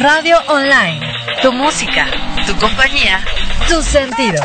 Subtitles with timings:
[0.00, 1.00] radio online.
[1.42, 2.06] Tu música,
[2.46, 3.20] tu compañía,
[3.68, 4.44] tus sentidos.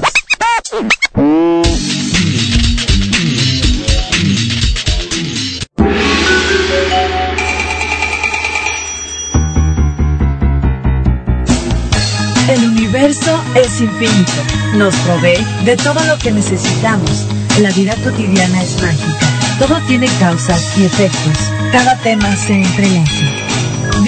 [12.49, 14.31] El universo es infinito.
[14.75, 17.27] Nos provee de todo lo que necesitamos.
[17.59, 19.27] La vida cotidiana es mágica.
[19.59, 21.51] Todo tiene causas y efectos.
[21.71, 23.62] Cada tema se entrelaza.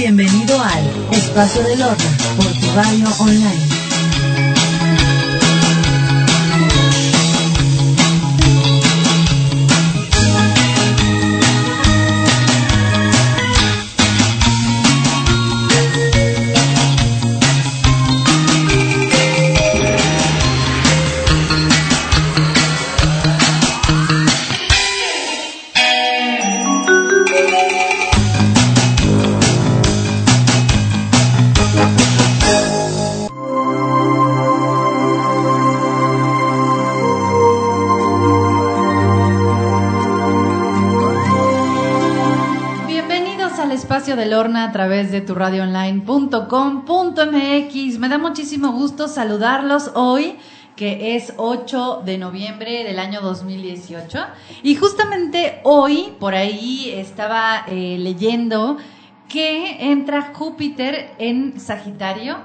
[0.05, 3.74] Bienvenido al Espacio del Horno por tu radio online.
[44.35, 47.99] A través de tu radioonline.com.mx.
[47.99, 50.35] Me da muchísimo gusto saludarlos hoy,
[50.75, 54.19] que es 8 de noviembre del año 2018.
[54.61, 58.75] Y justamente hoy, por ahí estaba eh, leyendo
[59.35, 62.37] que entra Júpiter en Sagitario.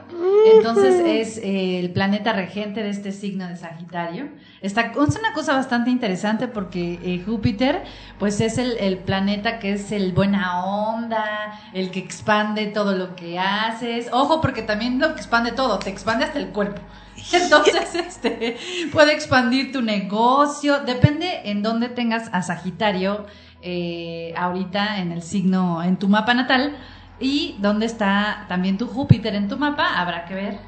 [0.57, 4.27] Entonces es eh, el planeta regente de este signo de Sagitario.
[4.61, 7.85] Está, es una cosa bastante interesante porque eh, Júpiter,
[8.19, 13.15] pues es el, el planeta que es el buena onda, el que expande todo lo
[13.15, 14.09] que haces.
[14.11, 16.83] Ojo, porque también lo que expande todo, te expande hasta el cuerpo.
[17.33, 18.57] Entonces, este,
[18.91, 20.81] puede expandir tu negocio.
[20.81, 23.27] Depende en dónde tengas a Sagitario
[23.63, 26.77] eh, ahorita en el signo, en tu mapa natal.
[27.19, 30.59] Y dónde está también tu Júpiter en tu mapa, habrá que ver.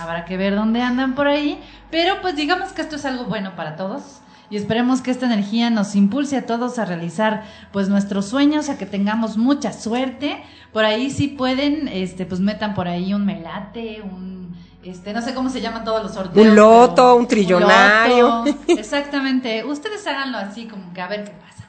[0.00, 1.60] Habrá que ver dónde andan por ahí.
[1.90, 4.20] Pero pues digamos que esto es algo bueno para todos.
[4.48, 8.78] Y esperemos que esta energía nos impulse a todos a realizar pues nuestros sueños, a
[8.78, 10.42] que tengamos mucha suerte.
[10.72, 14.40] Por ahí si pueden, este, pues metan por ahí un melate, un
[14.82, 16.46] este, no sé cómo se llaman todos los sorteos.
[16.46, 18.44] Un loto, un trillonario.
[18.44, 18.58] loto.
[18.68, 19.64] Exactamente.
[19.64, 21.59] Ustedes háganlo así como que a ver qué pasa.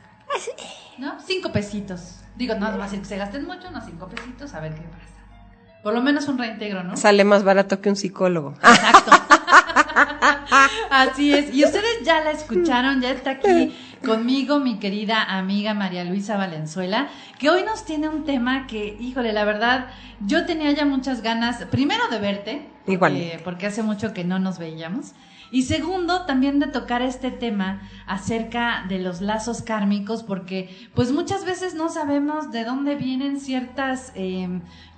[0.98, 1.18] ¿No?
[1.26, 2.20] Cinco pesitos.
[2.36, 4.74] Digo, no, no va a ser que se gasten mucho, no, cinco pesitos, a ver
[4.74, 5.82] qué pasa.
[5.84, 6.96] Por lo menos un reintegro, ¿no?
[6.96, 8.54] Sale más barato que un psicólogo.
[8.62, 9.12] Exacto.
[10.90, 11.54] Así es.
[11.54, 13.76] Y ustedes ya la escucharon, ya está aquí
[14.06, 17.10] conmigo mi querida amiga María Luisa Valenzuela,
[17.40, 19.88] que hoy nos tiene un tema que, híjole, la verdad,
[20.26, 23.16] yo tenía ya muchas ganas, primero de verte, Igual.
[23.16, 25.14] eh, porque hace mucho que no nos veíamos.
[25.52, 31.44] Y segundo, también de tocar este tema acerca de los lazos kármicos, porque pues muchas
[31.46, 34.48] veces no sabemos de dónde vienen ciertas, eh,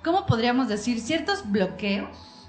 [0.04, 1.00] ¿cómo podríamos decir?
[1.00, 2.48] Ciertos bloqueos,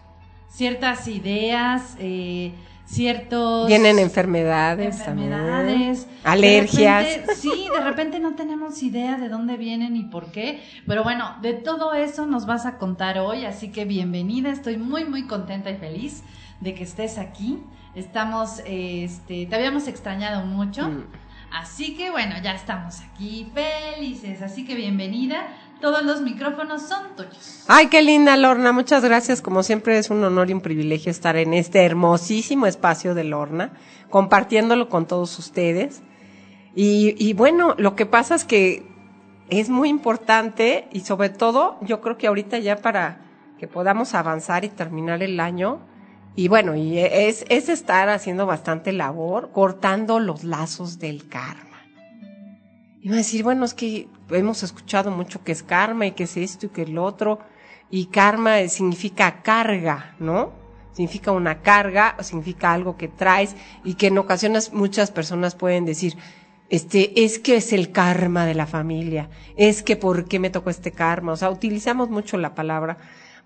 [0.50, 2.54] ciertas ideas, eh,
[2.86, 3.68] ciertos...
[3.68, 6.20] Vienen enfermedades, enfermedades, también.
[6.24, 7.04] Alergias.
[7.04, 11.04] De repente- sí, de repente no tenemos idea de dónde vienen y por qué, pero
[11.04, 15.26] bueno, de todo eso nos vas a contar hoy, así que bienvenida, estoy muy muy
[15.26, 16.22] contenta y feliz
[16.62, 17.60] de que estés aquí.
[17.95, 21.03] Estamos, este, te habíamos extrañado mucho, Mm.
[21.51, 25.47] así que bueno, ya estamos aquí felices, así que bienvenida.
[25.81, 27.63] Todos los micrófonos son tuyos.
[27.67, 28.72] Ay, qué linda, Lorna.
[28.72, 29.41] Muchas gracias.
[29.41, 33.72] Como siempre es un honor y un privilegio estar en este hermosísimo espacio de Lorna,
[34.09, 36.01] compartiéndolo con todos ustedes.
[36.75, 38.83] Y, y bueno, lo que pasa es que
[39.50, 43.19] es muy importante y sobre todo yo creo que ahorita ya para
[43.59, 45.79] que podamos avanzar y terminar el año,
[46.35, 51.85] y bueno, y es, es estar haciendo bastante labor, cortando los lazos del karma.
[53.01, 56.24] Y va a decir, bueno, es que hemos escuchado mucho que es karma y que
[56.24, 57.40] es esto y que es lo otro.
[57.90, 60.51] Y karma significa carga, ¿no?
[60.91, 66.18] Significa una carga, significa algo que traes y que en ocasiones muchas personas pueden decir,
[66.69, 70.69] este, es que es el karma de la familia, es que por qué me tocó
[70.69, 72.98] este karma, o sea, utilizamos mucho la palabra,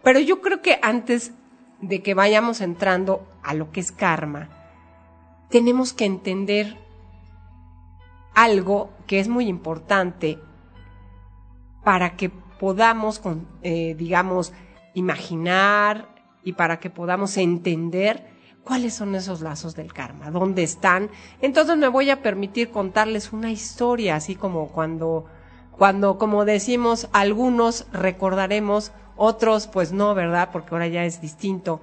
[0.04, 1.34] pero yo creo que antes
[1.82, 4.50] de que vayamos entrando a lo que es karma,
[5.50, 6.78] tenemos que entender
[8.34, 10.40] algo que es muy importante
[11.84, 13.22] para que podamos,
[13.64, 14.54] eh, digamos,
[14.94, 16.10] imaginar
[16.44, 18.28] y para que podamos entender
[18.64, 21.10] cuáles son esos lazos del karma, dónde están.
[21.42, 25.26] Entonces me voy a permitir contarles una historia, así como cuando,
[25.72, 30.50] cuando, como decimos, algunos recordaremos, otros pues no, ¿verdad?
[30.52, 31.82] Porque ahora ya es distinto,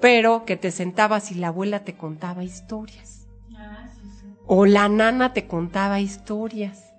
[0.00, 3.26] pero que te sentabas y la abuela te contaba historias.
[4.46, 6.94] O la nana te contaba historias.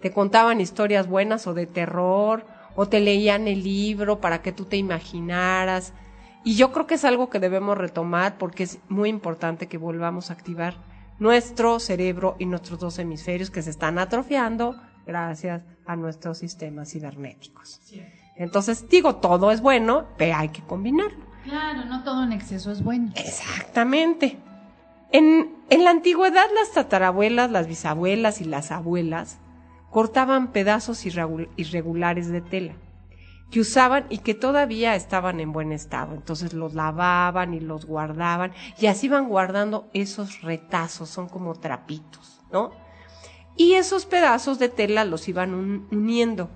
[0.00, 2.44] Te contaban historias buenas o de terror
[2.74, 5.92] o te leían el libro para que tú te imaginaras.
[6.42, 10.30] Y yo creo que es algo que debemos retomar porque es muy importante que volvamos
[10.30, 10.74] a activar
[11.20, 14.74] nuestro cerebro y nuestros dos hemisferios que se están atrofiando
[15.06, 17.80] gracias a nuestros sistemas cibernéticos.
[18.36, 21.24] Entonces, digo, todo es bueno, pero hay que combinarlo.
[21.44, 23.12] Claro, no todo en exceso es bueno.
[23.16, 24.38] Exactamente.
[25.12, 29.38] En, en la antigüedad las tatarabuelas, las bisabuelas y las abuelas
[29.90, 32.74] cortaban pedazos irregulares de tela
[33.54, 36.14] que usaban y que todavía estaban en buen estado.
[36.14, 42.40] Entonces los lavaban y los guardaban y así iban guardando esos retazos, son como trapitos,
[42.50, 42.72] ¿no?
[43.56, 46.50] Y esos pedazos de tela los iban uniendo.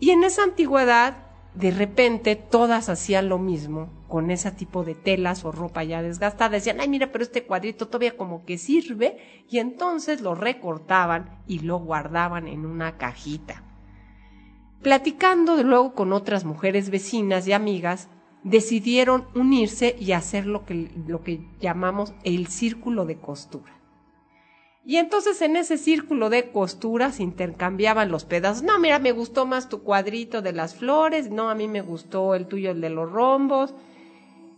[0.00, 1.18] Y en esa antigüedad,
[1.54, 6.50] de repente, todas hacían lo mismo con ese tipo de telas o ropa ya desgastada.
[6.50, 9.44] Decían, ay, mira, pero este cuadrito todavía como que sirve.
[9.48, 13.62] Y entonces lo recortaban y lo guardaban en una cajita.
[14.82, 18.08] Platicando luego con otras mujeres vecinas y amigas,
[18.42, 23.79] decidieron unirse y hacer lo que, lo que llamamos el círculo de costura.
[24.84, 28.62] Y entonces en ese círculo de costura se intercambiaban los pedazos.
[28.62, 32.34] No, mira, me gustó más tu cuadrito de las flores, no, a mí me gustó
[32.34, 33.74] el tuyo, el de los rombos.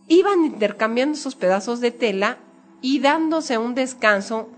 [0.07, 2.37] Iban intercambiando esos pedazos de tela
[2.81, 4.49] y dándose un descanso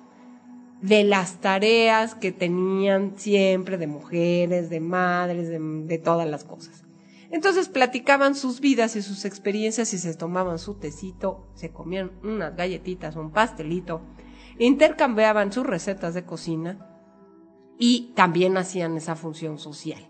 [0.81, 6.83] de las tareas que tenían siempre de mujeres, de madres, de, de, todas las cosas.
[7.31, 12.55] Entonces platicaban sus vidas y sus experiencias y se tomaban su tecito, se comían unas
[12.55, 14.01] galletitas, un pastelito,
[14.59, 16.77] intercambiaban sus recetas de cocina
[17.77, 20.07] y también hacían esa función social.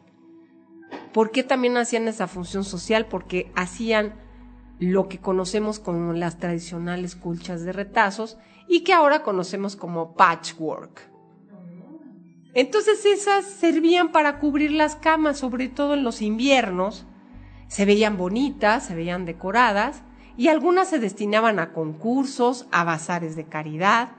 [1.14, 3.08] ¿Por qué también hacían esa función social?
[3.08, 4.16] Porque hacían
[4.80, 8.38] lo que conocemos como las tradicionales culchas de retazos
[8.68, 11.10] y que ahora conocemos como patchwork.
[12.54, 17.06] Entonces esas servían para cubrir las camas, sobre todo en los inviernos.
[17.68, 20.04] Se veían bonitas, se veían decoradas
[20.38, 24.10] y algunas se destinaban a concursos, a bazares de caridad.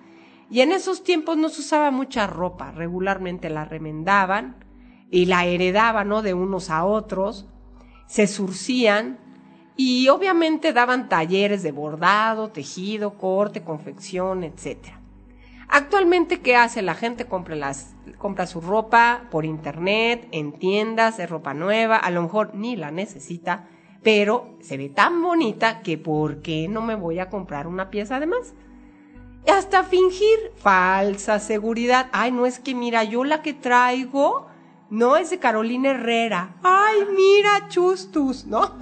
[0.51, 4.65] Y en esos tiempos no se usaba mucha ropa, regularmente la remendaban
[5.11, 6.23] y la heredaban ¿no?
[6.23, 7.47] de unos a otros,
[8.07, 9.19] se surcían
[9.77, 14.97] y obviamente daban talleres de bordado, tejido, corte, confección, etc.
[15.69, 16.81] Actualmente, ¿qué hace?
[16.81, 22.11] La gente compra, las, compra su ropa por internet, en tiendas, de ropa nueva, a
[22.11, 23.69] lo mejor ni la necesita,
[24.03, 28.21] pero se ve tan bonita que ¿por qué no me voy a comprar una pieza
[28.21, 28.55] de más?
[29.47, 32.09] Hasta fingir falsa seguridad.
[32.13, 34.47] Ay, no es que mira, yo la que traigo
[34.89, 36.57] no, es de Carolina Herrera.
[36.63, 38.77] Ay, mira, chustus, ¿no?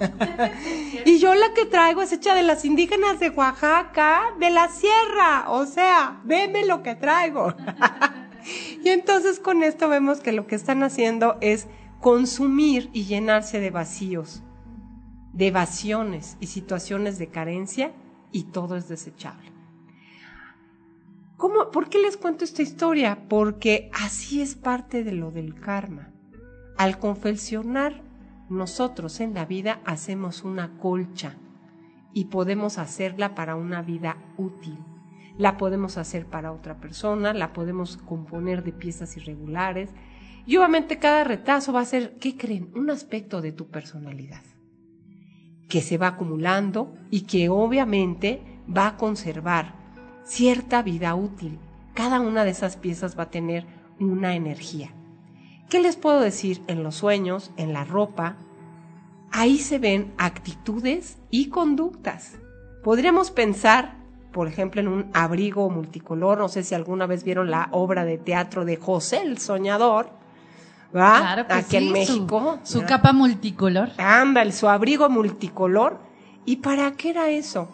[1.05, 5.45] y yo la que traigo es hecha de las indígenas de Oaxaca, de la sierra.
[5.49, 7.55] O sea, veme lo que traigo.
[8.83, 11.67] y entonces con esto vemos que lo que están haciendo es
[12.01, 14.43] consumir y llenarse de vacíos,
[15.33, 17.93] de evasiones y situaciones de carencia
[18.31, 19.54] y todo es desechable.
[21.37, 23.27] ¿Cómo, ¿Por qué les cuento esta historia?
[23.27, 26.13] Porque así es parte de lo del karma.
[26.77, 28.01] Al confeccionar
[28.49, 31.37] nosotros en la vida hacemos una colcha
[32.13, 34.77] y podemos hacerla para una vida útil.
[35.37, 39.89] La podemos hacer para otra persona, la podemos componer de piezas irregulares
[40.45, 42.71] y obviamente cada retazo va a ser, ¿qué creen?
[42.75, 44.41] Un aspecto de tu personalidad
[45.67, 49.84] que se va acumulando y que obviamente va a conservar
[50.25, 51.59] cierta vida útil.
[51.93, 53.65] Cada una de esas piezas va a tener
[53.99, 54.91] una energía.
[55.69, 56.61] ¿Qué les puedo decir?
[56.67, 58.35] En los sueños, en la ropa,
[59.31, 62.33] ahí se ven actitudes y conductas.
[62.83, 63.95] Podríamos pensar,
[64.31, 68.17] por ejemplo, en un abrigo multicolor, no sé si alguna vez vieron la obra de
[68.17, 70.09] teatro de José el Soñador,
[70.95, 71.19] ¿va?
[71.19, 72.59] Claro que Aquí en sí, México.
[72.63, 73.89] Su, su capa multicolor.
[73.97, 75.99] Ándale, su abrigo multicolor.
[76.45, 77.67] ¿Y para qué era eso?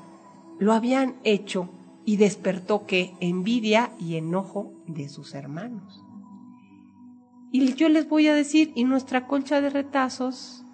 [0.60, 1.68] Lo habían hecho
[2.06, 6.04] y despertó que envidia y enojo de sus hermanos.
[7.52, 10.66] Y yo les voy a decir, y nuestra colcha de retazos,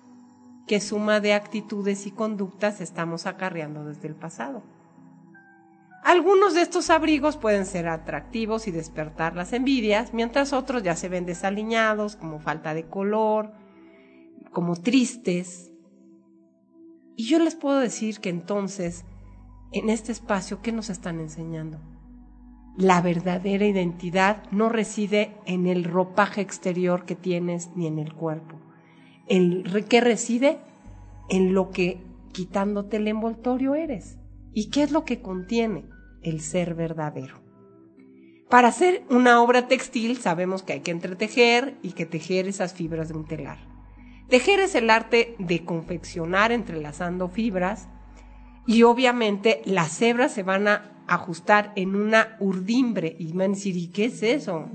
[0.67, 4.63] que suma de actitudes y conductas estamos acarreando desde el pasado.
[6.03, 11.10] Algunos de estos abrigos pueden ser atractivos y despertar las envidias, mientras otros ya se
[11.10, 13.51] ven desaliñados, como falta de color,
[14.51, 15.72] como tristes.
[17.15, 19.03] Y yo les puedo decir que entonces
[19.77, 21.79] en este espacio, ¿qué nos están enseñando?
[22.77, 28.60] La verdadera identidad no reside en el ropaje exterior que tienes ni en el cuerpo.
[29.27, 30.60] El que reside
[31.29, 32.01] en lo que
[32.34, 34.19] quitándote el envoltorio eres.
[34.53, 35.86] ¿Y qué es lo que contiene?
[36.22, 37.41] El ser verdadero.
[38.50, 43.10] Para hacer una obra textil sabemos que hay que entretejer y que tejer esas fibras
[43.10, 43.57] de un telar.
[44.29, 47.89] Tejer es el arte de confeccionar entrelazando fibras
[48.67, 53.77] y obviamente las hebras se van a ajustar en una urdimbre y van a decir,
[53.77, 54.69] ¿y qué es eso?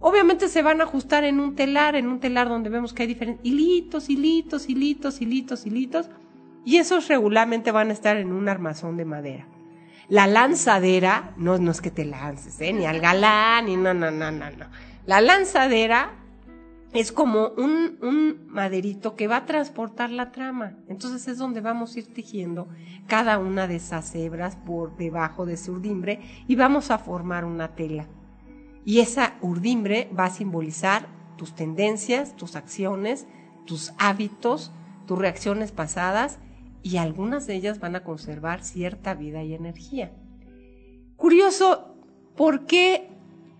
[0.00, 3.08] Obviamente se van a ajustar en un telar, en un telar donde vemos que hay
[3.08, 6.10] diferentes hilitos, hilitos, hilitos, hilitos, hilitos,
[6.64, 9.48] y esos regularmente van a estar en un armazón de madera.
[10.08, 12.72] La lanzadera, no, no es que te lances, ¿eh?
[12.72, 14.66] ni al galán, ni no, no, no, no, no.
[15.06, 16.23] La lanzadera
[16.94, 20.78] es como un, maderito que va a transportar la trama.
[20.86, 22.68] Entonces es donde vamos a ir tejiendo
[23.08, 27.74] cada una de esas hebras por debajo de ese urdimbre y vamos a formar una
[27.74, 28.06] tela.
[28.84, 33.26] Y esa urdimbre va a simbolizar tus tendencias, tus acciones,
[33.66, 34.70] tus hábitos,
[35.06, 36.38] tus reacciones pasadas
[36.84, 40.12] y algunas de ellas van a conservar cierta vida y energía.
[41.16, 41.96] Curioso,
[42.36, 43.08] ¿por qué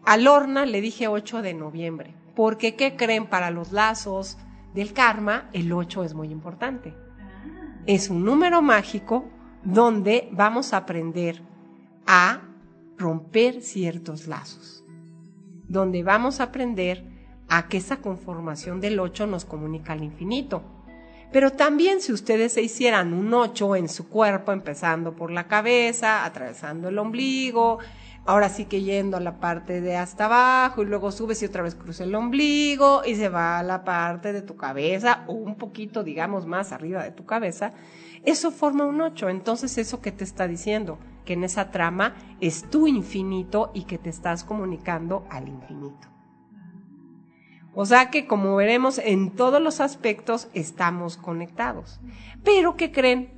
[0.05, 2.24] a Lorna le dije 8 de noviembre?
[2.35, 3.27] Porque, ¿qué creen?
[3.27, 4.39] Para los lazos
[4.75, 6.95] del karma, el 8 es muy importante.
[7.87, 9.29] Es un número mágico
[9.63, 11.43] donde vamos a aprender
[12.07, 12.43] a
[12.99, 14.85] romper ciertos lazos.
[15.69, 17.05] Donde vamos a aprender
[17.49, 20.63] a que esa conformación del 8 nos comunica al infinito.
[21.33, 26.25] Pero también si ustedes se hicieran un 8 en su cuerpo, empezando por la cabeza,
[26.25, 27.79] atravesando el ombligo,
[28.27, 31.63] ahora sí que yendo a la parte de hasta abajo y luego subes y otra
[31.63, 35.57] vez cruza el ombligo y se va a la parte de tu cabeza o un
[35.57, 37.73] poquito, digamos, más arriba de tu cabeza,
[38.25, 39.29] eso forma un ocho.
[39.29, 43.99] Entonces, eso que te está diciendo, que en esa trama es tu infinito y que
[43.99, 46.09] te estás comunicando al infinito.
[47.75, 52.01] O sea que, como veremos, en todos los aspectos estamos conectados.
[52.45, 53.31] Pero, ¿qué creen?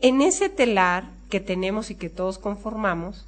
[0.00, 3.26] En ese telar que tenemos y que todos conformamos,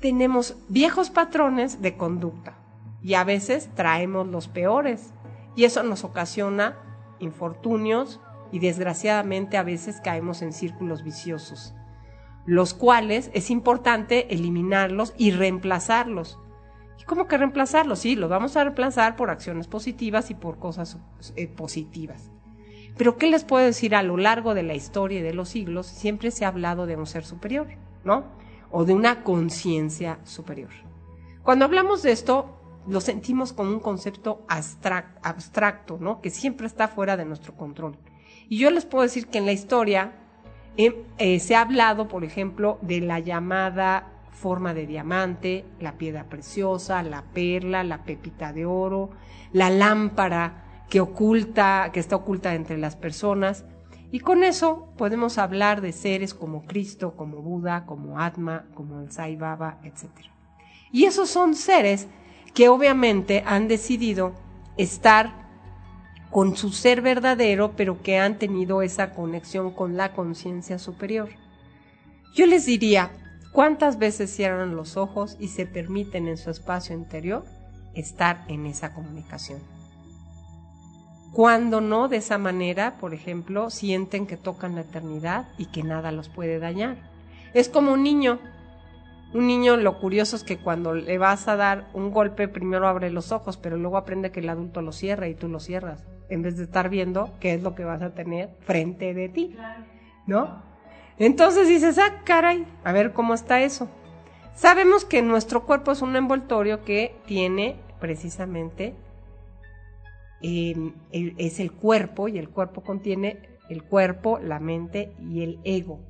[0.00, 2.56] tenemos viejos patrones de conducta
[3.02, 5.12] y a veces traemos los peores
[5.56, 6.76] y eso nos ocasiona
[7.18, 8.20] infortunios
[8.52, 11.74] y desgraciadamente a veces caemos en círculos viciosos,
[12.46, 16.38] los cuales es importante eliminarlos y reemplazarlos.
[17.00, 17.98] ¿Y cómo que reemplazarlos?
[17.98, 20.98] Sí, los vamos a reemplazar por acciones positivas y por cosas
[21.36, 22.30] eh, positivas.
[22.96, 23.94] Pero ¿qué les puedo decir?
[23.94, 26.96] A lo largo de la historia y de los siglos siempre se ha hablado de
[26.96, 27.68] un ser superior,
[28.04, 28.37] ¿no?
[28.70, 30.70] O de una conciencia superior.
[31.42, 36.20] Cuando hablamos de esto, lo sentimos como un concepto abstracto, ¿no?
[36.20, 37.96] Que siempre está fuera de nuestro control.
[38.48, 40.12] Y yo les puedo decir que en la historia
[40.76, 46.24] em, eh, se ha hablado, por ejemplo, de la llamada forma de diamante, la piedra
[46.24, 49.10] preciosa, la perla, la pepita de oro,
[49.52, 53.64] la lámpara que oculta, que está oculta entre las personas.
[54.10, 59.12] Y con eso podemos hablar de seres como Cristo, como Buda, como Atma, como el
[59.12, 60.10] Sai Baba, etc.
[60.90, 62.08] Y esos son seres
[62.54, 64.32] que obviamente han decidido
[64.78, 65.48] estar
[66.30, 71.28] con su ser verdadero, pero que han tenido esa conexión con la conciencia superior.
[72.34, 73.10] Yo les diría,
[73.52, 77.44] ¿cuántas veces cierran los ojos y se permiten en su espacio interior
[77.94, 79.60] estar en esa comunicación?
[81.32, 86.10] Cuando no, de esa manera, por ejemplo, sienten que tocan la eternidad y que nada
[86.10, 86.96] los puede dañar.
[87.54, 88.38] Es como un niño.
[89.34, 93.10] Un niño, lo curioso es que cuando le vas a dar un golpe, primero abre
[93.10, 96.40] los ojos, pero luego aprende que el adulto lo cierra y tú lo cierras, en
[96.42, 99.54] vez de estar viendo qué es lo que vas a tener frente de ti.
[100.26, 100.62] ¿No?
[101.18, 103.88] Entonces dices, ah, caray, a ver cómo está eso.
[104.54, 108.94] Sabemos que nuestro cuerpo es un envoltorio que tiene precisamente
[110.40, 116.00] es el cuerpo y el cuerpo contiene el cuerpo, la mente y el ego.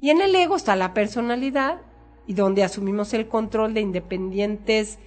[0.00, 1.80] Y en el ego está la personalidad
[2.26, 4.98] y donde asumimos el control de independientes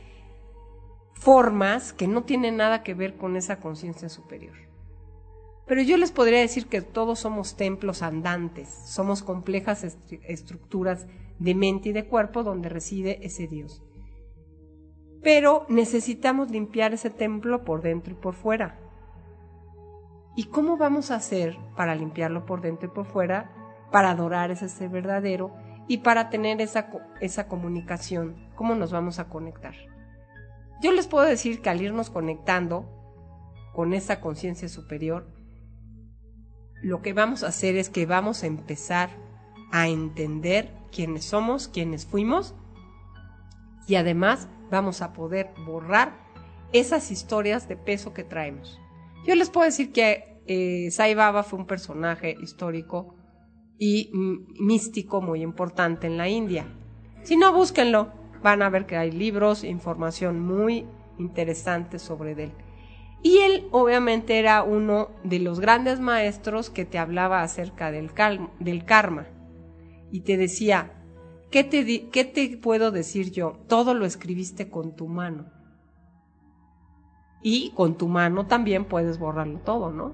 [1.13, 4.55] formas que no tienen nada que ver con esa conciencia superior.
[5.67, 9.83] Pero yo les podría decir que todos somos templos andantes, somos complejas
[10.23, 11.05] estructuras
[11.37, 13.83] de mente y de cuerpo donde reside ese Dios
[15.21, 18.79] pero necesitamos limpiar ese templo por dentro y por fuera.
[20.35, 23.51] ¿Y cómo vamos a hacer para limpiarlo por dentro y por fuera?
[23.91, 25.53] Para adorar ese ser verdadero
[25.87, 28.49] y para tener esa, esa comunicación.
[28.55, 29.75] ¿Cómo nos vamos a conectar?
[30.81, 32.85] Yo les puedo decir que al irnos conectando
[33.73, 35.27] con esa conciencia superior,
[36.81, 39.09] lo que vamos a hacer es que vamos a empezar
[39.71, 42.55] a entender quiénes somos, quiénes fuimos
[43.89, 46.13] y además vamos a poder borrar
[46.71, 48.79] esas historias de peso que traemos.
[49.25, 53.15] Yo les puedo decir que eh, Sai Baba fue un personaje histórico
[53.79, 54.11] y
[54.59, 56.67] místico muy importante en la India.
[57.23, 58.13] Si no, búsquenlo.
[58.43, 60.85] Van a ver que hay libros, información muy
[61.17, 62.51] interesante sobre él.
[63.23, 68.11] Y él obviamente era uno de los grandes maestros que te hablaba acerca del,
[68.59, 69.27] del karma.
[70.11, 70.98] Y te decía,
[71.51, 73.57] ¿qué te, ¿qué te puedo decir yo?
[73.67, 75.45] Todo lo escribiste con tu mano.
[77.41, 80.13] Y con tu mano también puedes borrarlo todo, ¿no?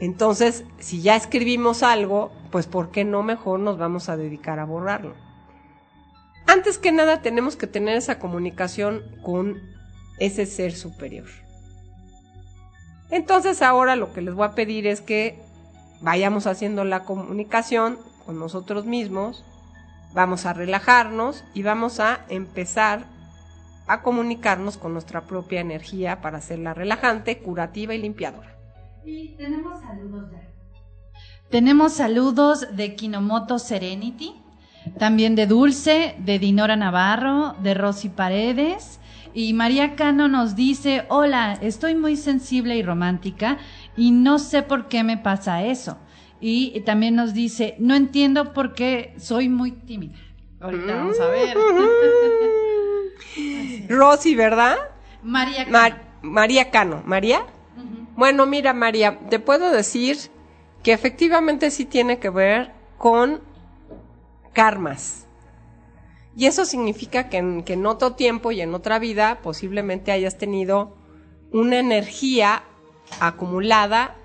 [0.00, 4.64] Entonces, si ya escribimos algo, pues ¿por qué no mejor nos vamos a dedicar a
[4.64, 5.14] borrarlo?
[6.46, 9.60] Antes que nada tenemos que tener esa comunicación con
[10.18, 11.26] ese ser superior.
[13.10, 15.38] Entonces ahora lo que les voy a pedir es que
[16.00, 19.44] vayamos haciendo la comunicación con nosotros mismos,
[20.12, 23.04] vamos a relajarnos y vamos a empezar
[23.86, 28.56] a comunicarnos con nuestra propia energía para hacerla relajante, curativa y limpiadora.
[29.04, 30.48] Y tenemos saludos ya.
[31.50, 34.34] Tenemos saludos de Kinomoto Serenity,
[34.98, 39.00] también de Dulce, de Dinora Navarro, de Rosy Paredes.
[39.32, 43.56] Y María Cano nos dice, hola, estoy muy sensible y romántica
[43.96, 45.96] y no sé por qué me pasa eso.
[46.40, 50.18] Y también nos dice, no entiendo por qué soy muy tímida.
[50.60, 51.56] Ahorita vamos a ver.
[53.88, 54.76] Rosy, ¿verdad?
[55.22, 55.96] María Cano.
[56.22, 57.02] María Cano.
[57.04, 57.46] ¿María?
[58.16, 60.16] Bueno, mira, María, te puedo decir
[60.82, 63.40] que efectivamente sí tiene que ver con
[64.52, 65.26] karmas.
[66.36, 70.96] Y eso significa que en, otro tiempo y en otra vida posiblemente hayas tenido
[71.52, 72.62] una energía
[73.20, 74.16] acumulada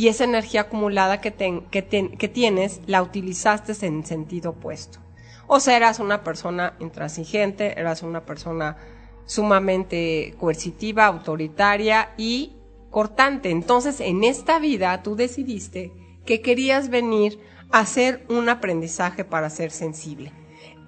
[0.00, 1.30] y esa energía acumulada que,
[1.70, 4.98] que, tienes la utilizaste en sentido opuesto.
[5.46, 8.78] O sea, eras una persona intransigente, eras una persona
[9.26, 12.54] sumamente coercitiva, autoritaria y
[12.88, 13.50] cortante.
[13.50, 15.92] Entonces, en esta vida tú decidiste
[16.24, 17.38] que querías venir
[17.70, 20.32] a hacer un aprendizaje para ser sensible.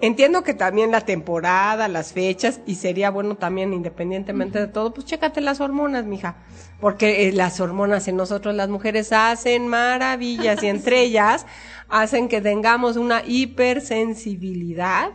[0.03, 5.07] Entiendo que también la temporada, las fechas, y sería bueno también, independientemente de todo, pues
[5.07, 6.39] chécate las hormonas, mija.
[6.81, 11.47] Porque eh, las hormonas en nosotros las mujeres hacen maravillas y entre ellas
[11.89, 15.13] hacen que tengamos una hipersensibilidad.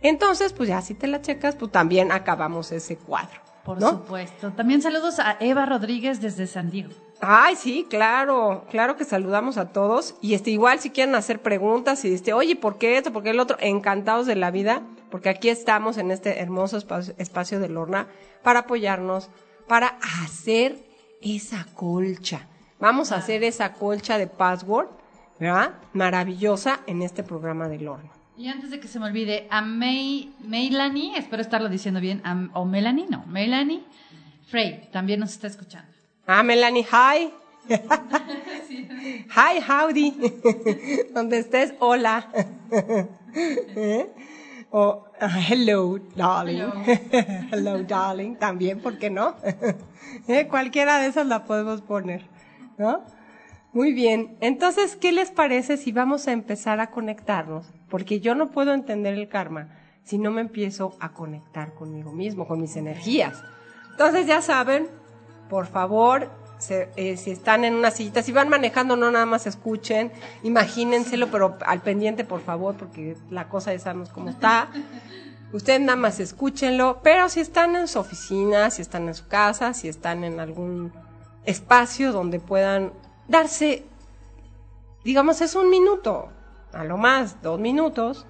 [0.00, 3.43] Entonces, pues ya si te la checas, pues también acabamos ese cuadro.
[3.64, 4.52] Por supuesto.
[4.52, 6.92] También saludos a Eva Rodríguez desde San Diego.
[7.20, 10.16] Ay, sí, claro, claro que saludamos a todos.
[10.20, 13.12] Y este, igual si quieren hacer preguntas y este, oye, ¿por qué esto?
[13.12, 13.56] ¿Por qué el otro?
[13.60, 18.08] Encantados de la vida, porque aquí estamos en este hermoso espacio, de Lorna
[18.42, 19.30] para apoyarnos,
[19.66, 20.84] para hacer
[21.22, 22.46] esa colcha.
[22.78, 24.88] Vamos a hacer esa colcha de password,
[25.40, 25.76] ¿verdad?
[25.94, 28.10] Maravillosa en este programa de Lorna.
[28.36, 32.20] Y antes de que se me olvide, a May, Melanie, espero estarlo diciendo bien,
[32.52, 33.84] o Melanie, no, Melanie
[34.48, 35.88] Frey, también nos está escuchando.
[36.26, 37.30] Ah, Melanie, hi.
[39.30, 40.14] hi, howdy.
[41.14, 42.28] Donde estés, hola.
[43.34, 44.10] ¿Eh?
[44.76, 45.06] O
[45.48, 46.68] hello, darling.
[47.52, 47.84] Hello.
[47.84, 48.34] darling.
[48.34, 49.36] También, ¿por qué no?
[50.26, 50.48] ¿Eh?
[50.48, 52.26] Cualquiera de esas la podemos poner,
[52.76, 53.04] ¿no?
[53.74, 54.36] Muy bien.
[54.40, 57.66] Entonces, ¿qué les parece si vamos a empezar a conectarnos?
[57.90, 59.68] Porque yo no puedo entender el karma
[60.04, 63.42] si no me empiezo a conectar conmigo mismo, con mis energías.
[63.90, 64.86] Entonces, ya saben,
[65.50, 66.30] por favor,
[66.70, 70.12] eh, si están en una sillita, si van manejando, no nada más escuchen,
[70.44, 74.68] imagínenselo, pero al pendiente, por favor, porque la cosa ya sabemos cómo está.
[75.52, 79.74] Ustedes nada más escúchenlo, pero si están en su oficina, si están en su casa,
[79.74, 80.92] si están en algún
[81.44, 82.92] espacio donde puedan
[83.28, 83.84] darse,
[85.04, 86.28] digamos, es un minuto,
[86.72, 88.26] a lo más dos minutos,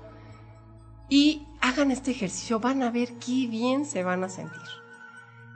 [1.09, 4.61] y hagan este ejercicio, van a ver qué bien se van a sentir.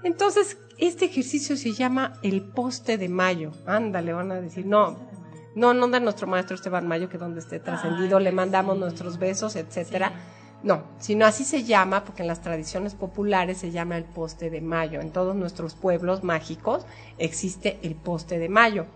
[0.03, 3.53] Entonces, este ejercicio se llama el poste de mayo.
[3.66, 4.96] Ándale, van a decir, no,
[5.57, 9.57] no, no de nuestro maestro Esteban Mayo, que donde esté trascendido le mandamos nuestros besos,
[9.57, 10.12] etcétera.
[10.62, 14.61] No, sino así se llama, porque en las tradiciones populares se llama el poste de
[14.61, 15.01] mayo.
[15.01, 16.85] En todos nuestros pueblos mágicos
[17.18, 18.87] existe el poste de mayo.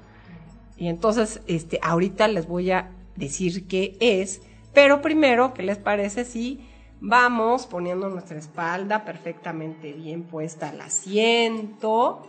[0.82, 4.42] Y entonces, este, ahorita les voy a decir qué es,
[4.74, 6.66] pero primero, ¿qué les parece si
[7.04, 12.28] Vamos poniendo nuestra espalda perfectamente bien puesta al asiento.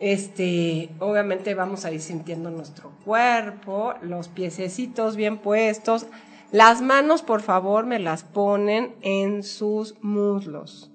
[0.00, 6.06] Este, obviamente vamos a ir sintiendo nuestro cuerpo, los piececitos bien puestos.
[6.50, 10.90] Las manos, por favor, me las ponen en sus muslos.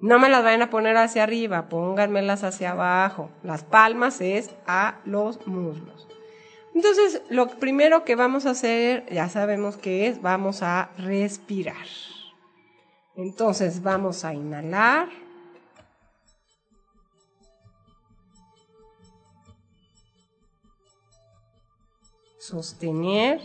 [0.00, 3.30] No me las vayan a poner hacia arriba, pónganmelas hacia abajo.
[3.44, 6.11] Las palmas es a los muslos.
[6.74, 11.86] Entonces, lo primero que vamos a hacer, ya sabemos que es, vamos a respirar.
[13.16, 15.08] Entonces vamos a inhalar.
[22.38, 23.40] Sostener.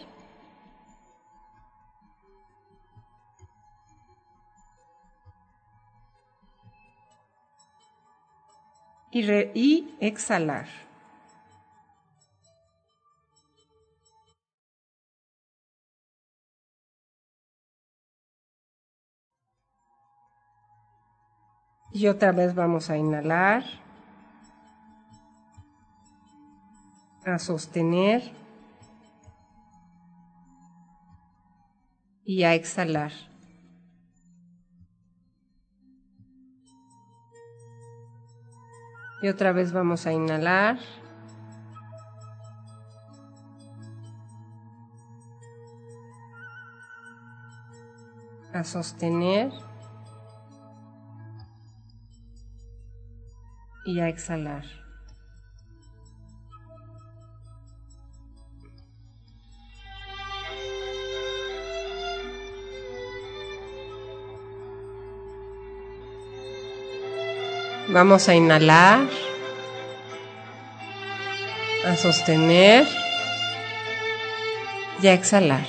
[9.12, 9.22] y,
[9.54, 10.87] y exhalar.
[21.92, 23.64] Y otra vez vamos a inhalar,
[27.26, 28.32] a sostener
[32.24, 33.12] y a exhalar.
[39.22, 40.78] Y otra vez vamos a inhalar.
[48.54, 49.52] A sostener.
[53.88, 54.66] Y a exhalar.
[67.88, 69.08] Vamos a inhalar,
[71.86, 72.86] a sostener
[75.02, 75.66] y a exhalar.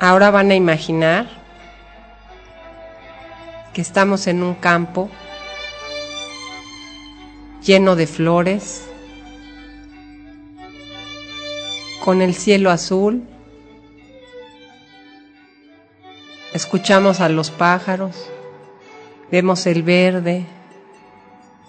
[0.00, 1.39] Ahora van a imaginar
[3.72, 5.10] que estamos en un campo
[7.62, 8.86] lleno de flores,
[12.04, 13.26] con el cielo azul
[16.52, 18.28] Escuchamos a los pájaros,
[19.30, 20.44] vemos el verde,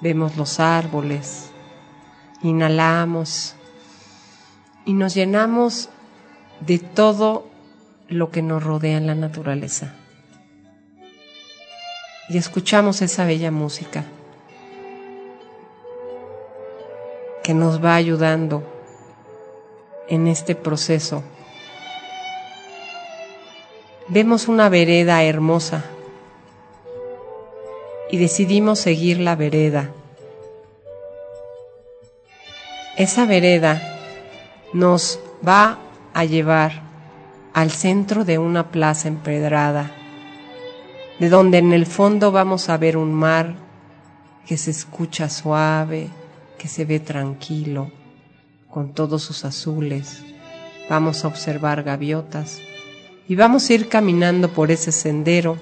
[0.01, 1.51] vemos los árboles,
[2.41, 3.53] inhalamos
[4.83, 5.89] y nos llenamos
[6.61, 7.47] de todo
[8.09, 9.93] lo que nos rodea en la naturaleza.
[12.31, 14.05] Y escuchamos esa bella música
[17.43, 18.63] que nos va ayudando
[20.07, 21.23] en este proceso
[24.13, 25.85] vemos una vereda hermosa
[28.09, 29.89] y decidimos seguir la vereda.
[32.97, 33.81] Esa vereda
[34.73, 35.17] nos
[35.47, 35.77] va
[36.13, 36.81] a llevar
[37.53, 39.91] al centro de una plaza empedrada,
[41.21, 43.53] de donde en el fondo vamos a ver un mar
[44.47, 46.10] que se escucha suave,
[46.57, 47.91] que se ve tranquilo,
[48.67, 50.23] con todos sus azules.
[50.89, 52.60] Vamos a observar gaviotas
[53.27, 55.57] y vamos a ir caminando por ese sendero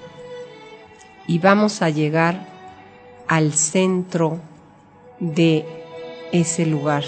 [1.28, 2.48] y vamos a llegar
[3.28, 4.40] al centro
[5.20, 5.66] de
[6.32, 7.04] ese lugar.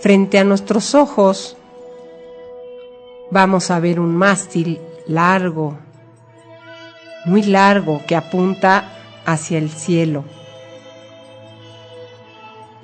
[0.00, 1.56] Frente a nuestros ojos
[3.30, 5.78] vamos a ver un mástil largo,
[7.24, 8.84] muy largo, que apunta
[9.24, 10.24] hacia el cielo.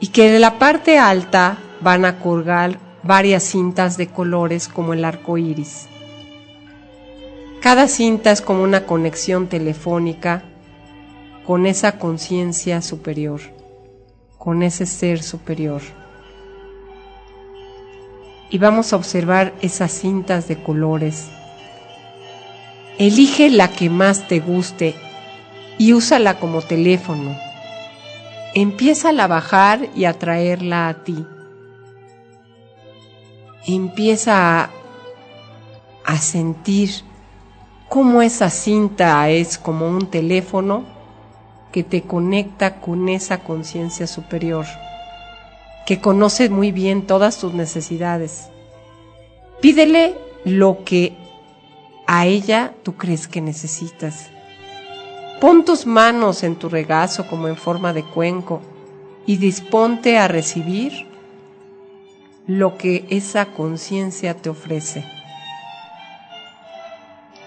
[0.00, 5.04] Y que de la parte alta van a colgar varias cintas de colores como el
[5.04, 5.88] arco iris.
[7.60, 10.44] Cada cinta es como una conexión telefónica
[11.46, 13.40] con esa conciencia superior,
[14.38, 15.80] con ese ser superior.
[18.50, 21.28] Y vamos a observar esas cintas de colores.
[22.98, 24.94] Elige la que más te guste
[25.78, 27.36] y úsala como teléfono.
[28.54, 31.26] Empieza a bajar y a traerla a ti
[33.66, 34.70] empieza
[36.04, 36.90] a, sentir
[37.88, 40.84] cómo esa cinta es como un teléfono
[41.72, 44.66] que te conecta con esa conciencia superior,
[45.84, 48.48] que conoce muy bien todas tus necesidades.
[49.60, 51.16] Pídele lo que
[52.06, 54.30] a ella tú crees que necesitas.
[55.40, 58.62] Pon tus manos en tu regazo como en forma de cuenco
[59.26, 61.06] y disponte a recibir
[62.46, 65.04] lo que esa conciencia te ofrece.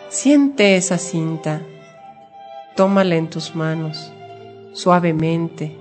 [0.09, 1.61] Siente esa cinta,
[2.75, 4.11] tómala en tus manos,
[4.73, 5.75] suavemente.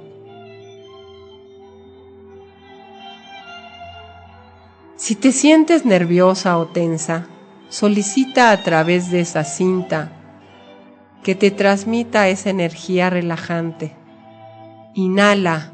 [4.96, 7.26] Si te sientes nerviosa o tensa,
[7.68, 10.10] solicita a través de esa cinta
[11.22, 13.94] que te transmita esa energía relajante.
[14.94, 15.72] Inhala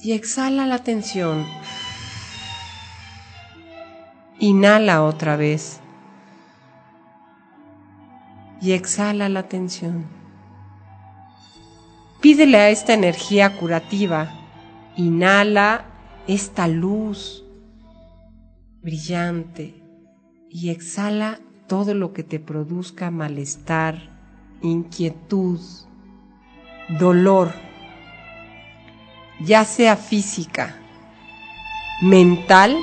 [0.00, 1.46] y exhala la tensión.
[4.38, 5.80] Inhala otra vez
[8.62, 10.06] y exhala la tensión.
[12.22, 14.30] Pídele a esta energía curativa,
[14.96, 15.86] inhala
[16.26, 17.44] esta luz
[18.82, 19.79] brillante
[20.50, 24.10] y exhala todo lo que te produzca malestar,
[24.62, 25.60] inquietud,
[26.88, 27.52] dolor,
[29.38, 30.74] ya sea física,
[32.02, 32.76] mental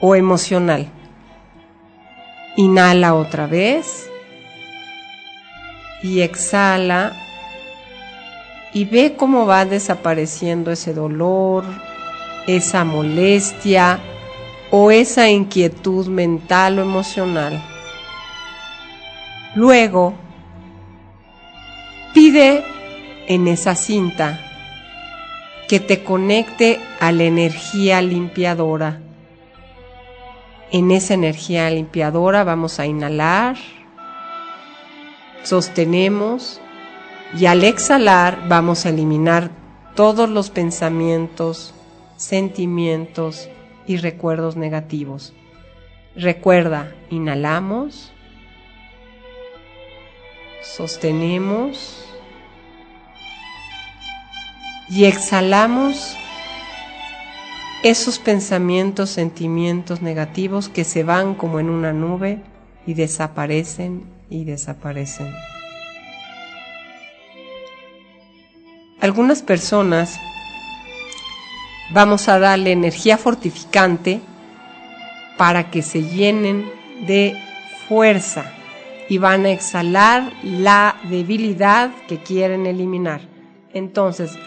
[0.00, 0.88] o emocional.
[2.56, 4.10] Inhala otra vez
[6.02, 7.12] y exhala
[8.74, 11.64] y ve cómo va desapareciendo ese dolor,
[12.48, 14.00] esa molestia
[14.70, 17.60] o esa inquietud mental o emocional.
[19.54, 20.14] Luego,
[22.14, 22.64] pide
[23.26, 24.40] en esa cinta
[25.68, 29.00] que te conecte a la energía limpiadora.
[30.72, 33.56] En esa energía limpiadora vamos a inhalar,
[35.42, 36.60] sostenemos
[37.36, 39.50] y al exhalar vamos a eliminar
[39.96, 41.74] todos los pensamientos,
[42.16, 43.48] sentimientos
[43.90, 45.32] y recuerdos negativos.
[46.14, 48.12] Recuerda, inhalamos,
[50.62, 52.06] sostenemos
[54.88, 56.16] y exhalamos
[57.82, 62.44] esos pensamientos, sentimientos negativos que se van como en una nube
[62.86, 65.34] y desaparecen y desaparecen.
[69.00, 70.20] Algunas personas
[71.92, 74.20] vamos a darle energía fortificante
[75.36, 76.70] para que se llenen
[77.06, 77.36] de
[77.88, 78.52] fuerza
[79.08, 83.20] y van a exhalar la debilidad que quieren eliminar.
[83.72, 84.38] Entonces,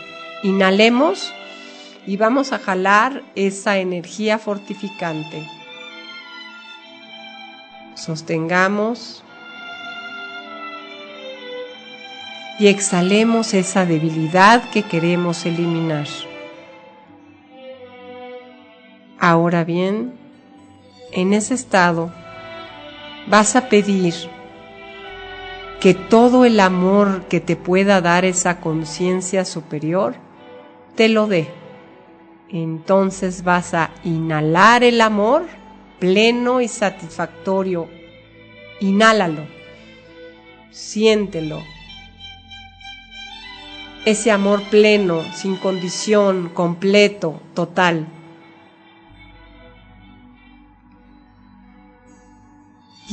[0.43, 1.33] inhalemos
[2.05, 5.47] y vamos a jalar esa energía fortificante.
[7.95, 9.23] Sostengamos
[12.59, 16.07] y exhalemos esa debilidad que queremos eliminar.
[19.25, 20.15] Ahora bien,
[21.13, 22.11] en ese estado
[23.27, 24.13] vas a pedir
[25.79, 30.15] que todo el amor que te pueda dar esa conciencia superior
[30.97, 31.47] te lo dé.
[32.49, 35.43] Entonces vas a inhalar el amor
[35.99, 37.87] pleno y satisfactorio.
[38.81, 39.45] Inhálalo,
[40.69, 41.61] siéntelo,
[44.03, 48.05] ese amor pleno, sin condición, completo, total.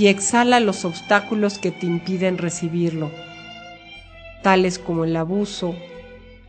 [0.01, 3.11] Y exhala los obstáculos que te impiden recibirlo,
[4.43, 5.75] tales como el abuso,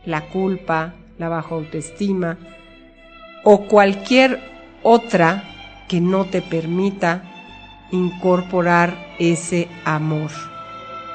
[0.06, 2.38] la culpa, la baja autoestima
[3.44, 4.40] o cualquier
[4.82, 5.44] otra
[5.86, 7.24] que no te permita
[7.90, 10.30] incorporar ese amor.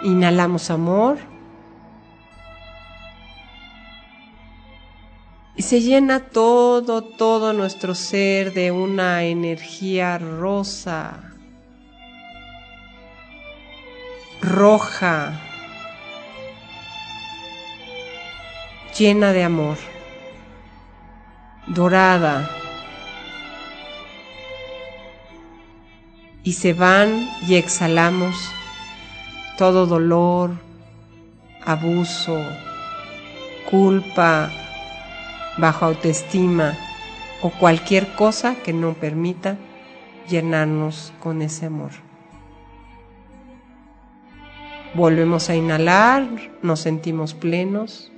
[0.04, 1.17] Inhalamos amor.
[5.56, 11.34] Y se llena todo, todo nuestro ser de una energía rosa,
[14.41, 15.39] roja,
[18.97, 19.78] llena de amor,
[21.67, 22.50] dorada.
[26.43, 28.36] Y se van y exhalamos
[29.58, 30.52] todo dolor,
[31.65, 32.41] abuso,
[33.69, 34.50] culpa,
[35.58, 36.78] bajo autoestima
[37.41, 39.58] o cualquier cosa que no permita
[40.30, 42.06] llenarnos con ese amor.
[44.97, 46.27] Volvemos a inhalar,
[46.63, 48.12] nos sentimos plenos,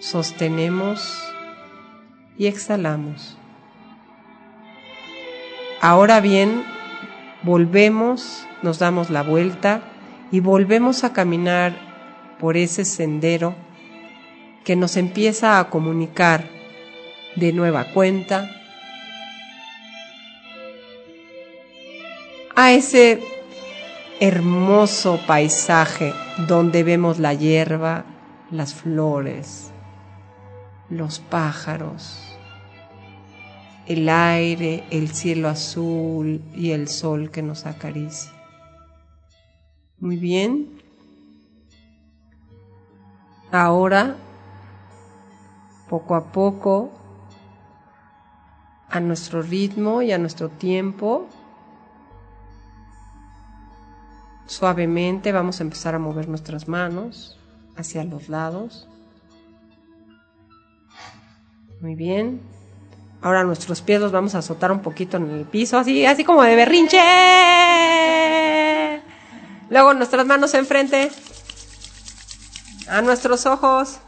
[0.00, 1.24] sostenemos
[2.36, 3.38] y exhalamos.
[5.80, 6.62] Ahora bien,
[7.42, 9.80] volvemos, nos damos la vuelta
[10.30, 11.72] y volvemos a caminar
[12.38, 13.54] por ese sendero
[14.64, 16.50] que nos empieza a comunicar
[17.34, 18.50] de nueva cuenta
[22.54, 23.22] a ese
[24.22, 26.14] hermoso paisaje
[26.46, 28.04] donde vemos la hierba,
[28.52, 29.72] las flores,
[30.88, 32.38] los pájaros,
[33.86, 38.30] el aire, el cielo azul y el sol que nos acaricia.
[39.98, 40.68] Muy bien.
[43.50, 44.14] Ahora
[45.88, 46.92] poco a poco,
[48.88, 51.26] a nuestro ritmo y a nuestro tiempo.
[54.46, 57.38] Suavemente vamos a empezar a mover nuestras manos
[57.76, 58.88] hacia los lados.
[61.80, 62.40] Muy bien.
[63.22, 66.42] Ahora nuestros pies los vamos a azotar un poquito en el piso, así, así como
[66.42, 66.98] de berrinche.
[69.70, 71.10] Luego nuestras manos enfrente
[72.88, 74.00] a nuestros ojos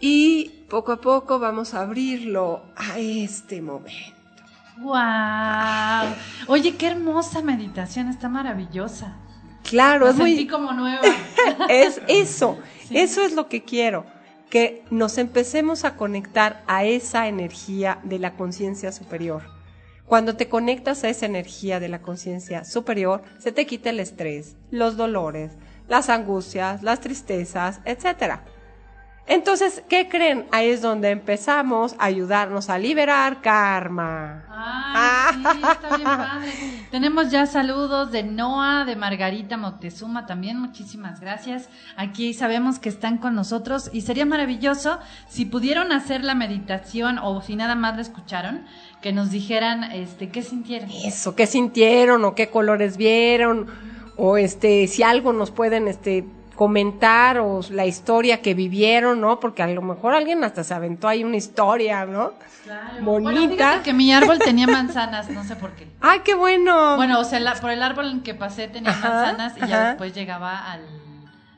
[0.00, 4.17] y poco a poco vamos a abrirlo a este momento.
[4.80, 6.14] ¡Wow!
[6.46, 9.16] Oye, qué hermosa meditación, está maravillosa.
[9.62, 10.46] Claro, Me es sentí muy.
[10.46, 11.00] como nueva.
[11.68, 12.96] es eso, Sí.
[12.98, 14.06] eso es lo que quiero.
[14.50, 19.42] Que nos empecemos a conectar a esa energía de la conciencia superior.
[20.06, 24.56] Cuando te conectas a esa energía de la conciencia superior, se te quita el estrés,
[24.70, 25.52] los dolores,
[25.86, 28.44] las angustias, las tristezas, etcétera.
[29.28, 30.46] Entonces, ¿qué creen?
[30.52, 34.44] Ahí es donde empezamos a ayudarnos a liberar karma.
[34.48, 36.52] Ah, sí, está bien padre.
[36.90, 41.68] Tenemos ya saludos de Noah, de Margarita Moctezuma también, muchísimas gracias.
[41.96, 47.42] Aquí sabemos que están con nosotros y sería maravilloso si pudieron hacer la meditación o
[47.42, 48.64] si nada más la escucharon,
[49.02, 50.88] que nos dijeran este qué sintieron.
[51.04, 53.66] Eso, qué sintieron o qué colores vieron
[54.16, 56.24] o este si algo nos pueden este
[56.58, 59.38] comentar o la historia que vivieron, ¿no?
[59.38, 62.32] Porque a lo mejor alguien hasta se aventó ahí una historia, ¿no?
[62.64, 63.04] Claro.
[63.04, 63.68] Bonita.
[63.68, 65.86] Bueno, que mi árbol tenía manzanas, no sé por qué.
[66.00, 66.96] ¡Ay, qué bueno!
[66.96, 70.72] Bueno, o sea, por el árbol en que pasé tenía manzanas y ya después llegaba
[70.72, 70.80] al,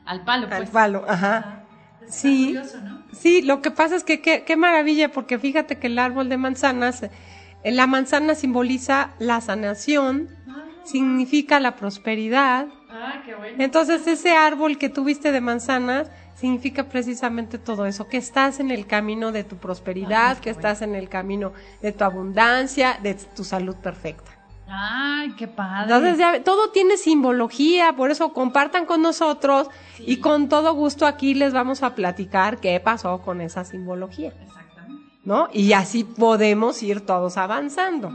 [0.05, 0.59] al palo, pues.
[0.59, 1.63] Al palo, ajá.
[2.07, 3.03] Sí, ¿no?
[3.11, 6.37] sí, lo que pasa es que qué, qué maravilla, porque fíjate que el árbol de
[6.37, 10.63] manzanas, eh, la manzana simboliza la sanación, ah.
[10.83, 13.63] significa la prosperidad, Ah, qué bueno.
[13.63, 18.87] Entonces ese árbol que tuviste de manzanas significa precisamente todo eso, que estás en el
[18.87, 23.75] camino de tu prosperidad, que estás en el camino de tu abundancia, de tu salud
[23.75, 24.31] perfecta.
[24.67, 25.93] Ay, qué padre.
[25.93, 31.33] Entonces ya, todo tiene simbología, por eso compartan con nosotros y con todo gusto aquí
[31.33, 34.33] les vamos a platicar qué pasó con esa simbología.
[34.41, 35.11] Exactamente.
[35.23, 35.49] ¿No?
[35.53, 38.11] Y así podemos ir todos avanzando,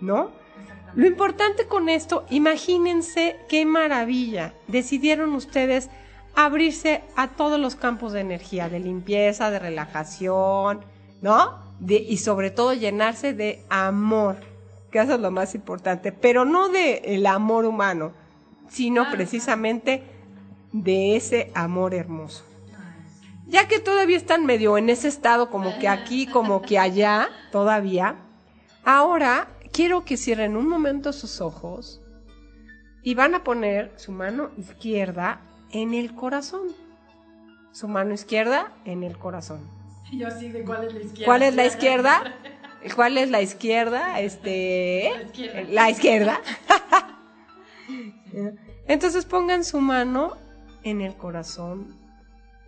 [0.00, 0.39] ¿no?
[0.94, 4.54] Lo importante con esto, imagínense qué maravilla.
[4.66, 5.88] Decidieron ustedes
[6.34, 10.80] abrirse a todos los campos de energía, de limpieza, de relajación,
[11.22, 11.58] ¿no?
[11.78, 14.36] De, y sobre todo llenarse de amor,
[14.90, 18.12] que eso es lo más importante, pero no de el amor humano,
[18.68, 20.02] sino precisamente
[20.72, 22.44] de ese amor hermoso.
[23.46, 28.14] Ya que todavía están medio en ese estado, como que aquí, como que allá, todavía,
[28.84, 32.00] ahora quiero que cierren un momento sus ojos
[33.02, 36.68] y van a poner su mano izquierda en el corazón.
[37.72, 39.68] Su mano izquierda en el corazón.
[40.12, 41.24] Yo sí, ¿de cuál es la izquierda?
[41.24, 42.34] ¿Cuál es la izquierda?
[42.94, 44.20] ¿Cuál es la izquierda?
[44.20, 45.62] Este, la izquierda.
[45.70, 46.40] La izquierda.
[48.88, 50.36] Entonces pongan su mano
[50.82, 51.96] en el corazón.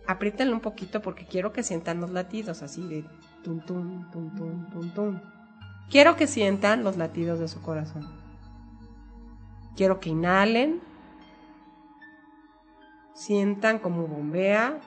[0.07, 3.05] Apriétenlo un poquito porque quiero que sientan los latidos así de
[3.43, 5.19] tum tum tum tum tum tum.
[5.89, 8.07] Quiero que sientan los latidos de su corazón.
[9.75, 10.81] Quiero que inhalen,
[13.13, 14.79] sientan cómo bombea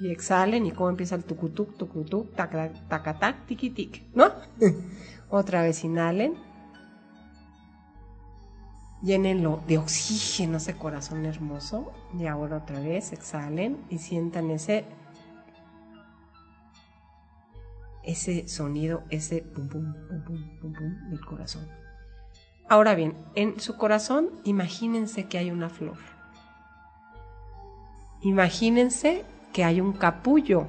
[0.00, 4.30] y exhalen y cómo empieza el tucutuc, tucutuc, tacatac, tiquitic, ¿no?
[5.30, 6.34] Otra vez inhalen.
[9.02, 11.92] Llénenlo de oxígeno ese corazón hermoso.
[12.18, 14.84] Y ahora otra vez exhalen y sientan ese
[18.06, 21.68] ese sonido, ese pum pum, pum pum, pum pum del corazón.
[22.68, 25.98] Ahora bien, en su corazón imagínense que hay una flor.
[28.22, 30.68] Imagínense que hay un capullo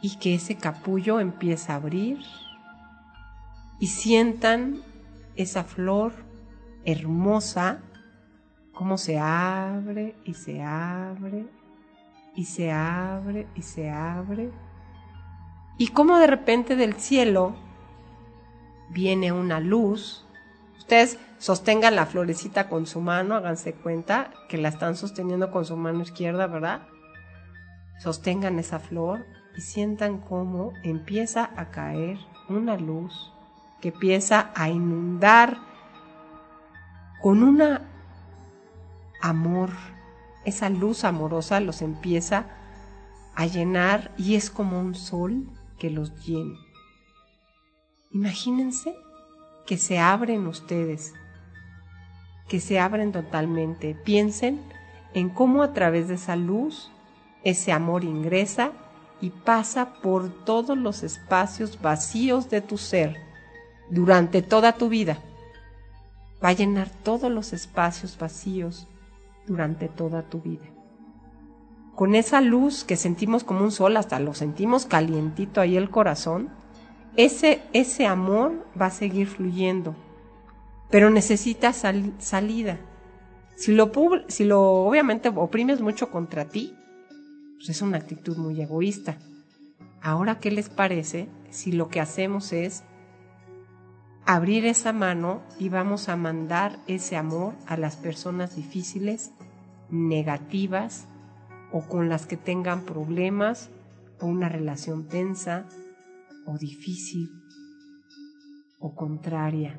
[0.00, 2.18] y que ese capullo empieza a abrir
[3.78, 4.82] y sientan
[5.34, 6.12] esa flor
[6.84, 7.80] hermosa,
[8.72, 11.46] cómo se abre y se abre
[12.36, 14.52] y se abre y se abre.
[15.78, 17.56] Y como de repente del cielo
[18.90, 20.24] viene una luz.
[20.78, 25.76] Ustedes sostengan la florecita con su mano, háganse cuenta que la están sosteniendo con su
[25.76, 26.82] mano izquierda, ¿verdad?
[27.98, 32.18] Sostengan esa flor y sientan cómo empieza a caer
[32.48, 33.32] una luz
[33.80, 35.58] que empieza a inundar
[37.20, 37.62] con un
[39.20, 39.70] amor
[40.46, 42.46] esa luz amorosa los empieza
[43.34, 46.56] a llenar y es como un sol que los llena.
[48.12, 48.94] Imagínense
[49.66, 51.12] que se abren ustedes,
[52.48, 53.94] que se abren totalmente.
[53.94, 54.62] Piensen
[55.14, 56.92] en cómo a través de esa luz
[57.42, 58.70] ese amor ingresa
[59.20, 63.16] y pasa por todos los espacios vacíos de tu ser
[63.90, 65.18] durante toda tu vida.
[66.42, 68.86] Va a llenar todos los espacios vacíos
[69.46, 70.66] durante toda tu vida.
[71.94, 76.50] Con esa luz que sentimos como un sol, hasta lo sentimos calientito ahí el corazón,
[77.16, 79.96] ese, ese amor va a seguir fluyendo,
[80.90, 82.78] pero necesita salida.
[83.56, 83.90] Si lo,
[84.28, 86.74] si lo obviamente oprimes mucho contra ti,
[87.56, 89.16] pues es una actitud muy egoísta.
[90.02, 92.84] Ahora, ¿qué les parece si lo que hacemos es
[94.26, 99.30] abrir esa mano y vamos a mandar ese amor a las personas difíciles,
[99.88, 101.06] negativas
[101.72, 103.70] o con las que tengan problemas
[104.20, 105.66] o una relación tensa
[106.44, 107.30] o difícil
[108.80, 109.78] o contraria.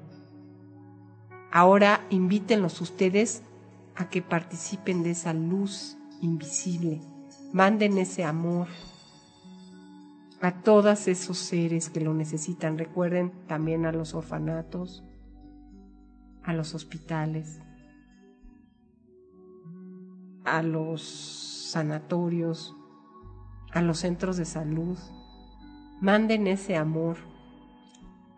[1.52, 3.44] Ahora invítenlos ustedes
[3.96, 7.02] a que participen de esa luz invisible.
[7.52, 8.68] Manden ese amor
[10.42, 12.78] a todos esos seres que lo necesitan.
[12.78, 15.04] Recuerden también a los orfanatos,
[16.44, 17.60] a los hospitales,
[20.46, 21.02] a los
[21.72, 22.76] sanatorios,
[23.74, 24.98] a los centros de salud.
[26.02, 27.18] Manden ese amor.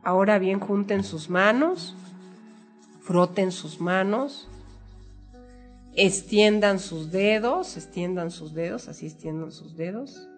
[0.04, 1.96] Ahora bien, junten sus manos,
[3.02, 4.48] froten sus manos,
[5.94, 10.30] extiendan sus dedos, extiendan sus dedos, así extiendan sus dedos,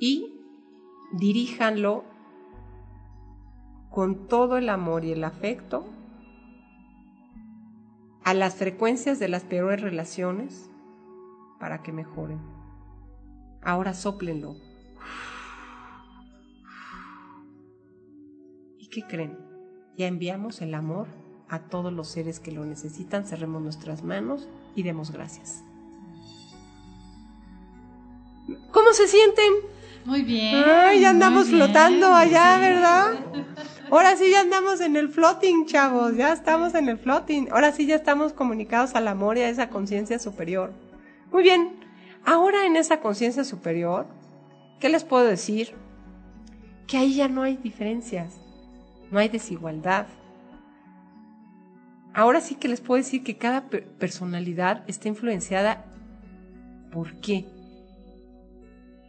[0.00, 0.37] y
[1.12, 2.04] diríjanlo
[3.90, 5.86] con todo el amor y el afecto
[8.24, 10.68] a las frecuencias de las peores relaciones
[11.58, 12.40] para que mejoren.
[13.62, 14.56] Ahora soplenlo.
[18.78, 19.38] ¿Y qué creen?
[19.96, 21.08] Ya enviamos el amor
[21.48, 23.24] a todos los seres que lo necesitan.
[23.24, 24.46] Cerremos nuestras manos
[24.76, 25.64] y demos gracias.
[28.72, 29.77] ¿Cómo se sienten?
[30.04, 30.64] Muy bien.
[30.66, 31.58] Ay, ya andamos bien.
[31.64, 32.58] flotando allá.
[32.58, 33.12] ¿verdad?
[33.90, 36.16] Ahora sí ya andamos en el floating, chavos.
[36.16, 37.48] Ya estamos en el floating.
[37.50, 40.72] Ahora sí ya estamos comunicados al amor y a esa conciencia superior.
[41.32, 41.80] Muy bien.
[42.24, 44.06] Ahora en esa conciencia superior,
[44.80, 45.74] ¿qué les puedo decir?
[46.86, 48.34] Que ahí ya no hay diferencias.
[49.10, 50.06] No hay desigualdad.
[52.14, 55.84] Ahora sí que les puedo decir que cada per- personalidad está influenciada.
[56.90, 57.46] ¿Por qué?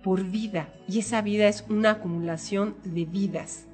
[0.03, 3.65] Por vida y esa vida es una acumulación de vidas.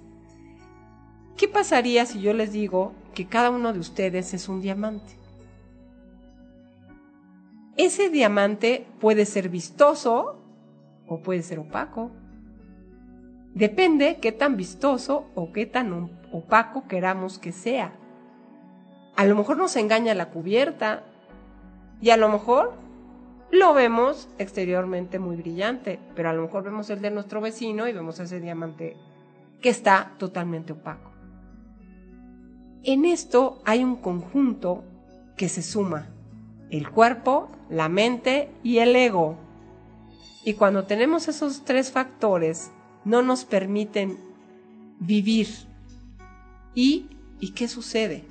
[1.37, 5.17] ¿Qué pasaría si yo les digo que cada uno de ustedes es un diamante?
[7.77, 10.39] Ese diamante puede ser vistoso
[11.07, 12.11] o puede ser opaco.
[13.53, 17.93] Depende qué tan vistoso o qué tan opaco queramos que sea.
[19.17, 21.03] A lo mejor nos engaña la cubierta
[22.01, 22.84] y a lo mejor
[23.51, 27.93] lo vemos exteriormente muy brillante, pero a lo mejor vemos el de nuestro vecino y
[27.93, 28.97] vemos ese diamante
[29.61, 31.11] que está totalmente opaco.
[32.83, 34.83] En esto hay un conjunto
[35.37, 36.09] que se suma,
[36.69, 39.37] el cuerpo, la mente y el ego.
[40.43, 42.71] Y cuando tenemos esos tres factores,
[43.03, 44.19] no nos permiten
[44.99, 45.47] vivir.
[46.73, 47.07] ¿Y,
[47.39, 48.23] ¿y qué sucede?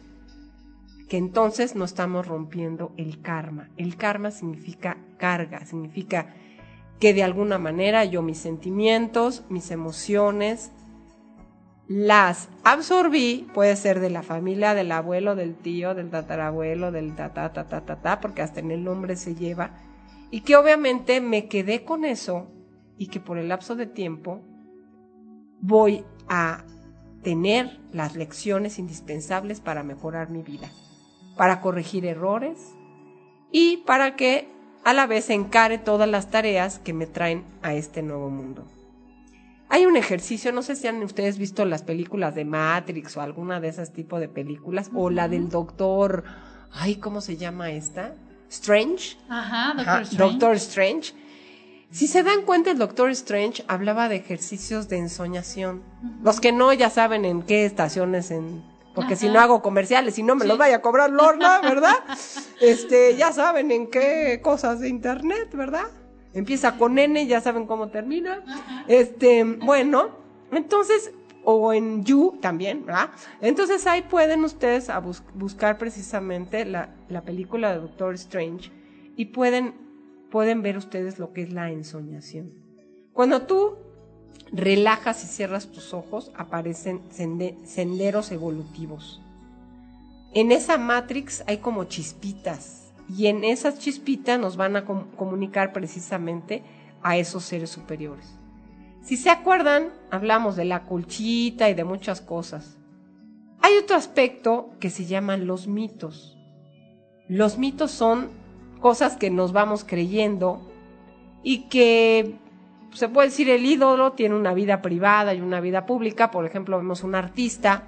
[1.16, 3.70] Entonces no estamos rompiendo el karma.
[3.76, 6.34] El karma significa carga, significa
[6.98, 10.72] que de alguna manera yo mis sentimientos, mis emociones,
[11.86, 17.34] las absorbí, puede ser de la familia, del abuelo, del tío, del tatarabuelo, del ta
[17.34, 19.72] ta ta ta ta, porque hasta en el nombre se lleva,
[20.30, 22.46] y que obviamente me quedé con eso
[22.96, 24.40] y que por el lapso de tiempo
[25.60, 26.64] voy a
[27.22, 30.70] tener las lecciones indispensables para mejorar mi vida
[31.36, 32.74] para corregir errores
[33.50, 34.48] y para que
[34.84, 38.64] a la vez encare todas las tareas que me traen a este nuevo mundo.
[39.68, 43.60] Hay un ejercicio, no sé si han ustedes visto las películas de Matrix o alguna
[43.60, 46.24] de esas tipos de películas, o la del doctor,
[46.70, 48.14] ay, ¿cómo se llama esta?
[48.50, 49.16] Strange.
[49.28, 50.32] Ajá, Doctor Ajá, Strange.
[50.32, 51.14] Doctor Strange.
[51.90, 55.82] Si se dan cuenta, el Doctor Strange hablaba de ejercicios de ensoñación.
[56.22, 58.62] Los que no, ya saben en qué estaciones en
[58.94, 60.48] porque si no hago comerciales y no me Sí.
[60.48, 61.96] los vaya a cobrar Lorna, ¿verdad?
[62.60, 65.86] Este, ya saben en qué cosas de internet, ¿verdad?
[66.32, 68.42] Empieza con N, ya saben cómo termina.
[68.88, 70.08] Este, bueno,
[70.50, 71.12] entonces,
[71.44, 73.10] o en You también, ¿verdad?
[73.40, 78.70] Entonces ahí pueden ustedes a bus- buscar precisamente la, la película de Doctor Strange
[79.16, 79.74] y pueden,
[80.30, 82.50] pueden ver ustedes lo que es la ensoñación.
[83.12, 83.76] Cuando tú
[84.52, 89.20] relajas y cierras tus ojos, aparecen sende- senderos evolutivos.
[90.32, 95.72] En esa matrix hay como chispitas y en esas chispitas nos van a com- comunicar
[95.72, 96.62] precisamente
[97.02, 98.26] a esos seres superiores.
[99.02, 102.76] Si se acuerdan, hablamos de la colchita y de muchas cosas.
[103.60, 106.36] Hay otro aspecto que se llaman los mitos.
[107.28, 108.28] Los mitos son
[108.80, 110.70] cosas que nos vamos creyendo
[111.42, 112.36] y que
[112.94, 116.30] se puede decir el ídolo tiene una vida privada y una vida pública.
[116.30, 117.84] Por ejemplo, vemos un artista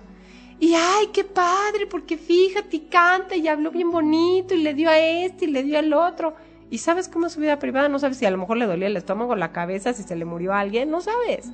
[0.59, 4.98] y ay, qué padre, porque fíjate, canta y habló bien bonito y le dio a
[4.98, 6.34] este y le dio al otro.
[6.70, 8.88] Y sabes cómo es su vida privada, no sabes si a lo mejor le dolía
[8.88, 11.50] el estómago, la cabeza, si se le murió a alguien, no sabes.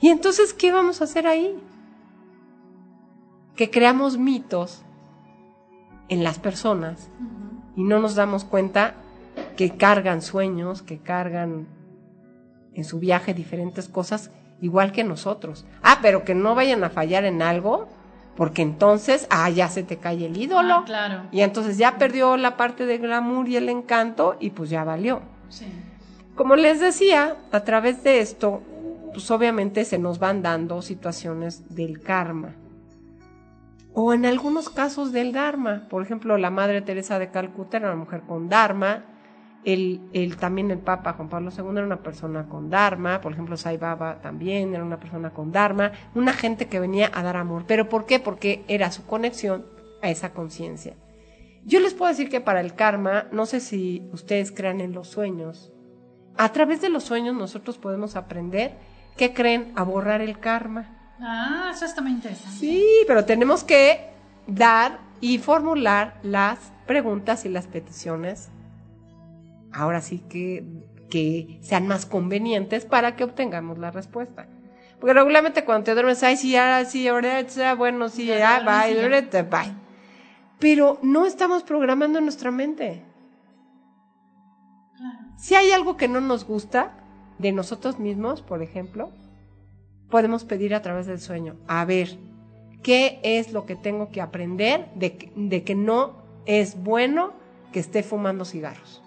[0.00, 1.56] Y entonces, ¿qué vamos a hacer ahí?
[3.54, 4.82] Que creamos mitos
[6.08, 7.10] en las personas
[7.76, 8.94] y no nos damos cuenta
[9.56, 11.66] que cargan sueños, que cargan
[12.76, 15.64] en su viaje diferentes cosas igual que nosotros.
[15.82, 17.88] Ah, pero que no vayan a fallar en algo,
[18.36, 20.74] porque entonces, ah, ya se te cae el ídolo.
[20.74, 21.22] Ah, claro.
[21.32, 25.22] Y entonces ya perdió la parte de glamour y el encanto y pues ya valió.
[25.48, 25.66] Sí.
[26.34, 28.62] Como les decía, a través de esto,
[29.14, 32.54] pues obviamente se nos van dando situaciones del karma.
[33.94, 35.86] O en algunos casos del dharma.
[35.88, 39.04] Por ejemplo, la Madre Teresa de Calcuta era una mujer con dharma.
[39.66, 43.20] El, el, también el Papa Juan Pablo II era una persona con dharma.
[43.20, 45.92] Por ejemplo, Sai Baba también era una persona con dharma.
[46.14, 47.64] Una gente que venía a dar amor.
[47.66, 48.18] ¿Pero por qué?
[48.18, 49.66] Porque era su conexión
[50.02, 50.94] a esa conciencia.
[51.64, 55.08] Yo les puedo decir que para el karma, no sé si ustedes crean en los
[55.08, 55.72] sueños.
[56.38, 58.78] A través de los sueños nosotros podemos aprender
[59.16, 59.72] ¿qué creen?
[59.76, 61.14] A borrar el karma.
[61.20, 62.58] Ah, eso está muy interesante.
[62.58, 64.10] Sí, pero tenemos que
[64.46, 68.50] dar y formular las preguntas y las peticiones.
[69.76, 70.64] Ahora sí que,
[71.10, 74.48] que sean más convenientes para que obtengamos la respuesta.
[74.98, 77.44] Porque regularmente cuando te duermes, ay, sí, ahora sí, ahora,
[77.76, 79.74] bueno, sí, ya, bye, ahorita, bye.
[80.58, 83.04] Pero no estamos programando nuestra mente.
[85.36, 86.96] Si hay algo que no nos gusta,
[87.38, 89.10] de nosotros mismos, por ejemplo,
[90.08, 92.16] podemos pedir a través del sueño, a ver,
[92.82, 97.34] ¿qué es lo que tengo que aprender de que, de que no es bueno
[97.72, 99.02] que esté fumando cigarros?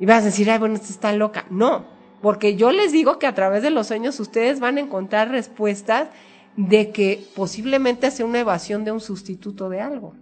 [0.00, 1.46] Y vas a decir, ay, bueno, esta está loca.
[1.50, 1.86] No,
[2.20, 6.08] porque yo les digo que a través de los sueños ustedes van a encontrar respuestas
[6.56, 10.14] de que posiblemente sea una evasión de un sustituto de algo.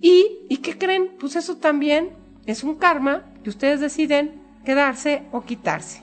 [0.00, 1.10] ¿Y, ¿Y qué creen?
[1.18, 2.10] Pues eso también
[2.46, 6.02] es un karma que ustedes deciden quedarse o quitarse.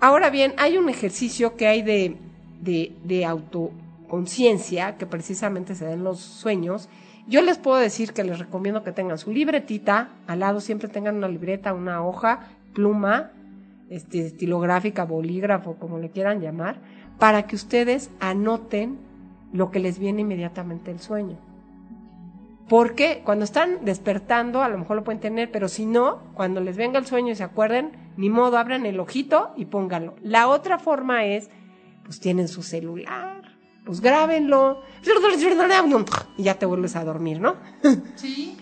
[0.00, 2.16] Ahora bien, hay un ejercicio que hay de,
[2.60, 6.88] de, de autoconciencia que precisamente se da en los sueños.
[7.28, 11.16] Yo les puedo decir que les recomiendo que tengan su libretita, al lado siempre tengan
[11.16, 13.30] una libreta, una hoja, pluma,
[13.88, 16.80] este, estilográfica, bolígrafo, como le quieran llamar,
[17.18, 18.98] para que ustedes anoten
[19.52, 21.36] lo que les viene inmediatamente el sueño.
[22.68, 26.76] Porque cuando están despertando, a lo mejor lo pueden tener, pero si no, cuando les
[26.76, 30.14] venga el sueño y se acuerden, ni modo, abran el ojito y pónganlo.
[30.22, 31.50] La otra forma es,
[32.04, 33.39] pues tienen su celular,
[33.84, 34.82] pues grábenlo,
[36.36, 37.56] y ya te vuelves a dormir, ¿no?
[38.16, 38.56] Sí.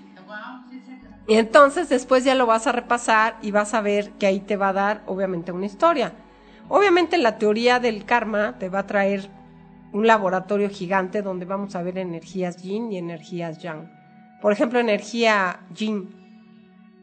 [1.28, 4.56] Y entonces después ya lo vas a repasar y vas a ver que ahí te
[4.56, 6.14] va a dar, obviamente, una historia.
[6.68, 9.28] Obviamente la teoría del karma te va a traer
[9.92, 13.90] un laboratorio gigante donde vamos a ver energías yin y energías yang.
[14.40, 16.08] Por ejemplo, energía yin.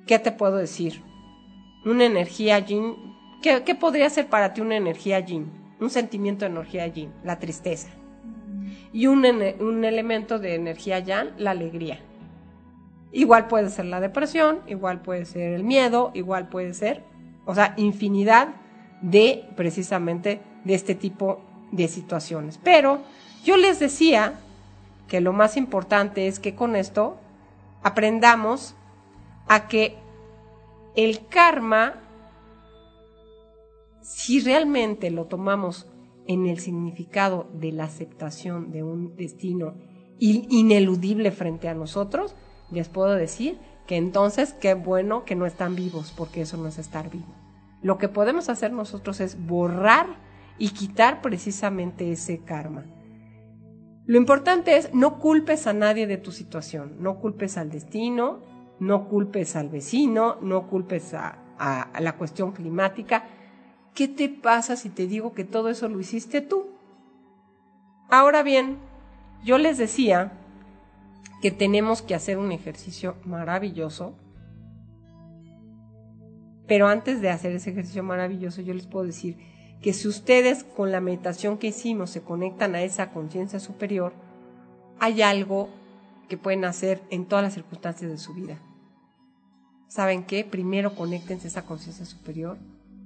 [0.07, 1.03] ¿Qué te puedo decir?
[1.85, 2.95] Una energía yin.
[3.43, 5.51] ¿Qué, podría ser para ti una energía yin?
[5.79, 7.89] Un sentimiento de energía yin, la tristeza.
[8.95, 9.25] Y un,
[9.59, 11.99] un elemento de energía yang, la alegría.
[13.11, 17.03] Igual puede ser la depresión, igual puede ser el miedo, igual puede ser,
[17.45, 18.55] o sea, infinidad
[19.01, 21.41] de precisamente de este tipo
[21.73, 22.57] de situaciones.
[22.63, 23.01] Pero
[23.43, 24.35] yo les decía
[25.09, 27.17] que lo más importante es que con esto
[27.83, 28.75] aprendamos
[29.49, 29.97] a que
[30.95, 31.95] el karma,
[34.01, 35.85] si realmente lo tomamos
[36.27, 39.75] en el significado de la aceptación de un destino
[40.19, 42.35] ineludible frente a nosotros,
[42.71, 46.77] les puedo decir que entonces qué bueno que no están vivos, porque eso no es
[46.79, 47.33] estar vivo.
[47.81, 50.07] Lo que podemos hacer nosotros es borrar
[50.57, 52.85] y quitar precisamente ese karma.
[54.07, 58.41] Lo importante es no culpes a nadie de tu situación, no culpes al destino,
[58.79, 61.41] no culpes al vecino, no culpes a,
[61.99, 63.23] la cuestión climática.
[63.95, 66.67] ¿Qué te pasa si te digo que todo eso lo hiciste tú?
[68.09, 68.77] Ahora bien,
[69.45, 70.33] yo les decía
[71.41, 74.13] que tenemos que hacer un ejercicio maravilloso,
[76.67, 79.37] pero antes de hacer ese ejercicio maravilloso yo les puedo decir
[79.81, 84.13] que si ustedes con la meditación que hicimos se conectan a esa conciencia superior,
[84.99, 85.69] hay algo
[86.27, 88.57] que pueden hacer en todas las circunstancias de su vida.
[89.87, 90.43] ¿Saben qué?
[90.43, 92.57] Primero conéctense a esa conciencia superior,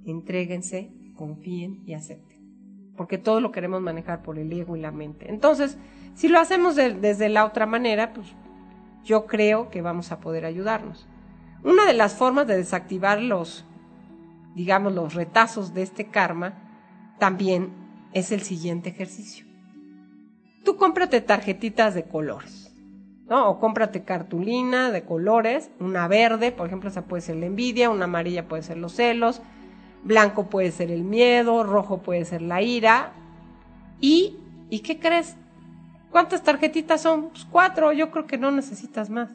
[0.10, 2.40] entréguense, confíen y acepten.
[2.96, 5.30] Porque todo lo queremos manejar por el ego y la mente.
[5.30, 5.78] Entonces,
[6.16, 8.28] si lo hacemos desde la otra manera, pues
[9.04, 11.08] yo creo que vamos a poder ayudarnos.
[11.64, 13.66] Una de las formas de desactivar los,
[14.56, 16.54] digamos, los retazos de este karma
[17.20, 17.70] también
[18.14, 19.46] es el siguiente ejercicio.
[20.64, 22.74] Tú cómprate tarjetitas de colores,
[23.30, 23.50] ¿no?
[23.50, 28.06] O cómprate cartulina de colores, una verde, por ejemplo, esa puede ser la envidia, una
[28.06, 29.42] amarilla puede ser los celos,
[30.04, 33.14] blanco puede ser el miedo, rojo puede ser la ira.
[34.00, 34.38] ¿Y,
[34.70, 35.36] ¿y qué crees?
[36.12, 37.30] ¿Cuántas tarjetitas son?
[37.30, 39.30] Pues cuatro, yo creo que no necesitas más.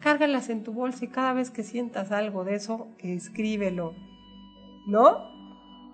[0.00, 3.94] Cárgalas en tu bolsa y cada vez que sientas algo de eso, escríbelo.
[4.86, 5.36] ¿No?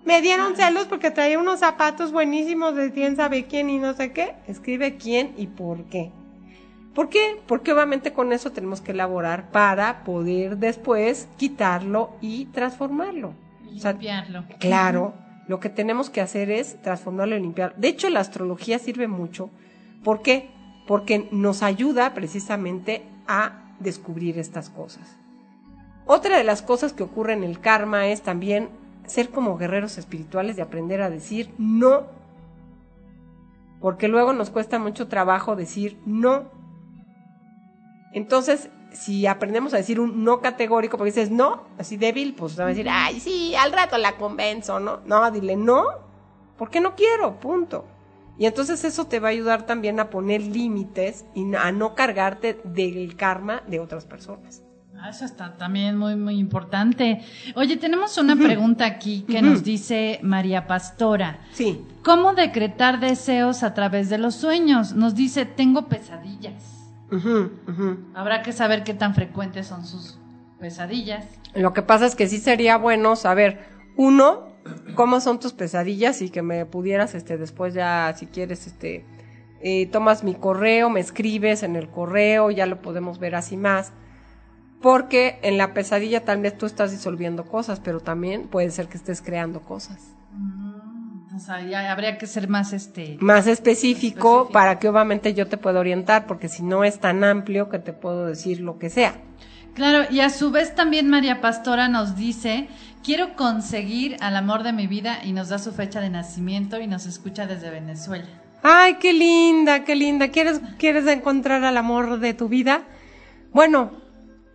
[0.05, 4.11] Me dieron celos porque traía unos zapatos buenísimos de quién sabe quién y no sé
[4.11, 4.35] qué.
[4.47, 6.11] Escribe quién y por qué.
[6.93, 7.41] ¿Por qué?
[7.47, 13.33] Porque obviamente con eso tenemos que elaborar para poder después quitarlo y transformarlo.
[13.73, 14.45] Limpiarlo.
[14.59, 15.13] claro,
[15.47, 17.75] lo que tenemos que hacer es transformarlo y limpiarlo.
[17.77, 19.49] De hecho, la astrología sirve mucho.
[20.03, 20.49] ¿Por qué?
[20.87, 25.17] Porque nos ayuda precisamente a descubrir estas cosas.
[26.05, 28.69] Otra de las cosas que ocurre en el karma es también
[29.05, 32.03] ser como guerreros espirituales, de aprender a decir no.
[33.79, 36.45] Porque luego nos cuesta mucho trabajo decir no.
[38.13, 42.65] Entonces, si aprendemos a decir un no categórico, porque dices no, así débil, pues va
[42.65, 45.01] a decir, ay, sí, al rato la convenzo, ¿no?
[45.05, 45.85] No, dile no,
[46.57, 47.85] porque no quiero, punto.
[48.37, 52.59] Y entonces eso te va a ayudar también a poner límites y a no cargarte
[52.63, 54.63] del karma de otras personas.
[54.99, 57.21] Ah, eso está también muy, muy importante.
[57.55, 61.41] Oye, tenemos una pregunta aquí que nos dice María Pastora.
[61.51, 61.81] Sí.
[62.03, 64.93] ¿Cómo decretar deseos a través de los sueños?
[64.93, 66.82] Nos dice, tengo pesadillas.
[68.13, 70.19] Habrá que saber qué tan frecuentes son sus
[70.59, 71.25] pesadillas.
[71.53, 74.47] Lo que pasa es que sí sería bueno saber, uno,
[74.95, 79.05] cómo son tus pesadillas y que me pudieras, este, después ya, si quieres, este,
[79.61, 83.93] eh, tomas mi correo, me escribes en el correo, ya lo podemos ver así más
[84.83, 88.97] porque en la pesadilla tal vez tú estás disolviendo cosas, pero también puede ser que
[88.97, 90.13] estés creando cosas.
[91.35, 95.57] O sea, ya habría que ser más este más específico, para que obviamente yo te
[95.57, 99.15] pueda orientar, porque si no es tan amplio que te puedo decir lo que sea.
[99.73, 102.67] Claro, y a su vez también María Pastora nos dice,
[103.03, 106.85] quiero conseguir al amor de mi vida y nos da su fecha de nacimiento y
[106.85, 108.27] nos escucha desde Venezuela.
[108.61, 110.29] Ay, qué linda, qué linda.
[110.29, 112.83] ¿Quieres, quieres encontrar al amor de tu vida?
[113.51, 114.02] Bueno,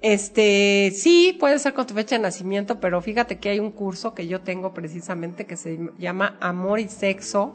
[0.00, 4.14] este, sí, puede ser con tu fecha de nacimiento, pero fíjate que hay un curso
[4.14, 7.54] que yo tengo precisamente que se llama Amor y Sexo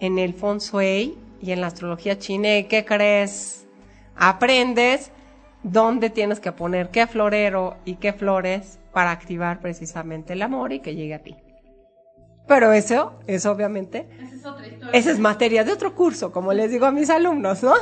[0.00, 2.48] en el Feng Shui y en la astrología china.
[2.68, 3.66] ¿Qué crees?
[4.16, 5.12] Aprendes
[5.62, 10.80] dónde tienes que poner qué florero y qué flores para activar precisamente el amor y
[10.80, 11.36] que llegue a ti.
[12.46, 14.92] Pero eso, eso obviamente, esa es, otra historia.
[14.92, 17.74] esa es materia de otro curso, como les digo a mis alumnos, ¿no?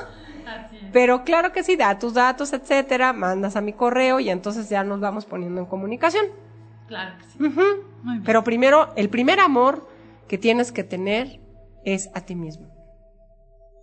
[0.93, 4.85] Pero claro que sí, da tus datos, etcétera, mandas a mi correo y entonces ya
[4.85, 6.27] nos vamos poniendo en comunicación.
[6.87, 7.53] Claro que sí.
[8.25, 9.89] Pero primero, el primer amor
[10.29, 11.41] que tienes que tener
[11.85, 12.69] es a ti mismo.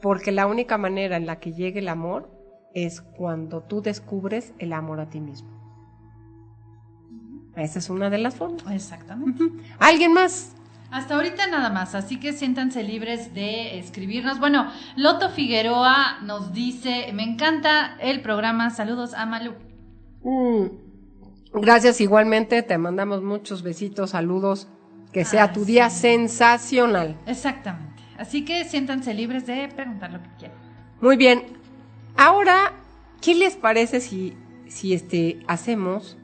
[0.01, 2.29] Porque la única manera en la que llegue el amor
[2.73, 5.49] es cuando tú descubres el amor a ti mismo.
[7.55, 8.63] Esa es una de las formas.
[8.71, 9.43] Exactamente.
[9.79, 10.55] ¿Alguien más?
[10.91, 14.39] Hasta ahorita nada más, así que siéntanse libres de escribirnos.
[14.39, 19.53] Bueno, Loto Figueroa nos dice, me encanta el programa, saludos a Malu.
[20.23, 20.65] Mm,
[21.53, 24.67] gracias igualmente, te mandamos muchos besitos, saludos,
[25.13, 27.15] que sea tu día sensacional.
[27.27, 30.57] Exactamente, así que siéntanse libres de preguntar lo que quieran.
[31.01, 31.43] Muy bien,
[32.17, 32.73] ahora,
[33.21, 34.35] ¿qué les parece si,
[34.67, 36.17] si este, hacemos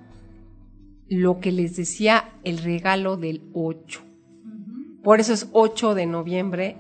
[1.08, 4.05] lo que les decía el regalo del 8?
[5.06, 6.78] Por eso es 8 de noviembre.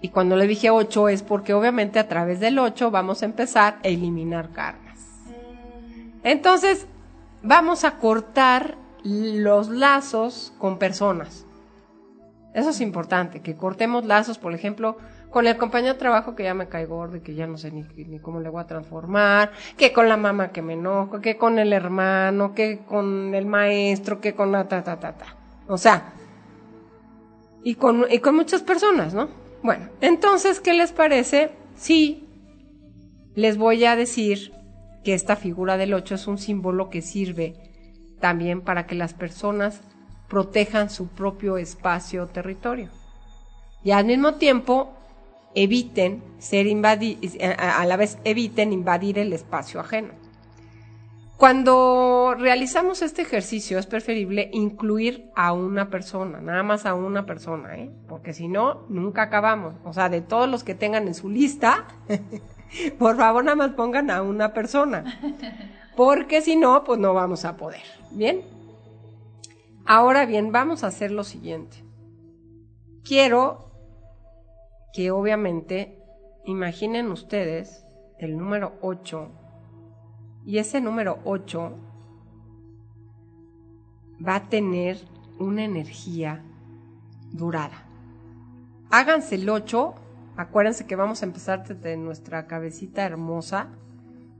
[0.00, 3.76] Y cuando le dije 8 es porque obviamente a través del 8 vamos a empezar
[3.84, 4.98] a eliminar karmas.
[6.24, 6.86] Entonces,
[7.42, 11.44] vamos a cortar los lazos con personas.
[12.54, 14.96] Eso es importante, que cortemos lazos, por ejemplo,
[15.28, 17.70] con el compañero de trabajo que ya me cae gordo y que ya no sé
[17.70, 21.36] ni, ni, cómo le voy a transformar, que con la mamá que me enojo, que
[21.36, 25.26] con el hermano, que con el maestro, que con la ta ta ta ta.
[25.68, 26.14] O sea,
[27.62, 29.28] y con, y con muchas personas, ¿no?
[29.62, 31.50] Bueno, entonces, ¿qué les parece?
[31.76, 32.26] Sí,
[33.34, 34.52] les voy a decir
[35.04, 37.54] que esta figura del 8 es un símbolo que sirve
[38.20, 39.80] también para que las personas
[40.28, 42.90] protejan su propio espacio o territorio.
[43.82, 44.92] Y al mismo tiempo
[45.54, 50.19] eviten ser invadidos, a la vez eviten invadir el espacio ajeno.
[51.40, 57.78] Cuando realizamos este ejercicio es preferible incluir a una persona, nada más a una persona,
[57.78, 57.90] ¿eh?
[58.08, 59.74] porque si no, nunca acabamos.
[59.84, 61.86] O sea, de todos los que tengan en su lista,
[62.98, 65.18] por favor nada más pongan a una persona,
[65.96, 67.80] porque si no, pues no vamos a poder.
[68.10, 68.42] ¿Bien?
[69.86, 71.82] Ahora bien, vamos a hacer lo siguiente.
[73.02, 73.72] Quiero
[74.92, 76.02] que obviamente
[76.44, 77.86] imaginen ustedes
[78.18, 79.39] el número 8
[80.50, 81.78] y ese número 8
[84.26, 84.98] va a tener
[85.38, 86.42] una energía
[87.30, 87.84] durada.
[88.90, 89.94] Háganse el 8,
[90.36, 93.68] acuérdense que vamos a empezar desde nuestra cabecita hermosa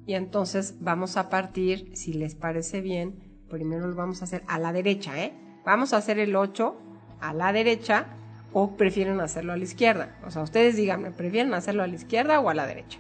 [0.05, 3.15] y entonces vamos a partir, si les parece bien,
[3.49, 5.33] primero lo vamos a hacer a la derecha, ¿eh?
[5.65, 6.77] Vamos a hacer el 8
[7.21, 8.07] a la derecha
[8.53, 10.19] o prefieren hacerlo a la izquierda.
[10.27, 12.99] O sea, ustedes díganme, ¿prefieren hacerlo a la izquierda o a la derecha?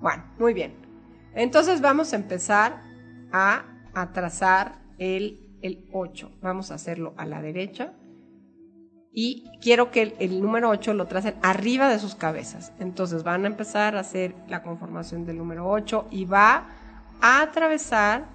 [0.00, 0.89] Bueno, muy bien.
[1.40, 2.82] Entonces vamos a empezar
[3.32, 3.64] a,
[4.12, 6.32] trazar el, el 8.
[6.42, 7.94] Vamos a hacerlo a la derecha.
[9.10, 12.74] Y quiero que el, el, número 8 lo tracen arriba de sus cabezas.
[12.78, 16.66] Entonces van a empezar a hacer la conformación del número 8 y va
[17.22, 18.26] a atravesar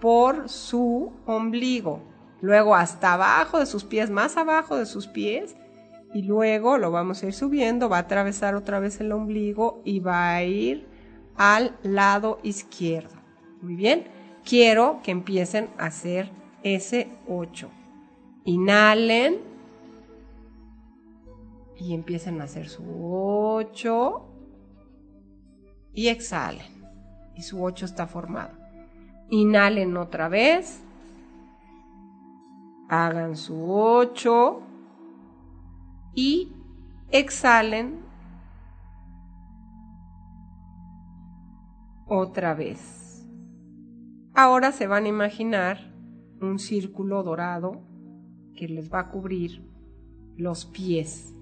[0.00, 2.02] por su ombligo.
[2.40, 5.54] Luego hasta abajo de sus pies, más abajo de sus pies.
[6.12, 10.00] Y luego lo vamos a ir subiendo, va a atravesar otra vez el ombligo y
[10.00, 10.89] va a ir
[11.36, 13.14] al lado izquierdo.
[13.62, 14.06] Muy bien.
[14.44, 16.30] Quiero que empiecen a hacer
[16.62, 17.70] ese 8.
[18.44, 19.38] Inhalen
[21.78, 24.26] y empiecen a hacer su 8
[25.94, 26.66] y exhalen.
[27.34, 28.52] Y su 8 está formado.
[29.30, 30.82] Inhalen otra vez.
[32.88, 34.60] Hagan su 8
[36.14, 36.52] y
[37.10, 38.09] exhalen
[42.10, 43.24] otra vez.
[44.34, 45.94] Ahora se van a imaginar
[46.40, 47.82] un círculo dorado
[48.56, 49.64] que les va a cubrir
[50.36, 51.32] los pies.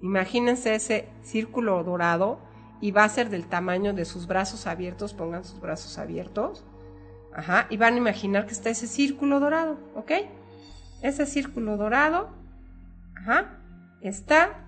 [0.00, 2.40] Imagínense ese círculo dorado
[2.80, 6.64] y va a ser del tamaño de sus brazos abiertos, pongan sus brazos abiertos.
[7.34, 10.12] Ajá, y van a imaginar que está ese círculo dorado, ¿ok?
[11.02, 12.30] Ese círculo dorado,
[13.14, 13.58] ajá,
[14.00, 14.64] está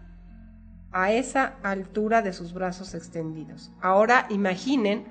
[0.92, 3.72] a esa altura de sus brazos extendidos.
[3.80, 5.06] Ahora imaginen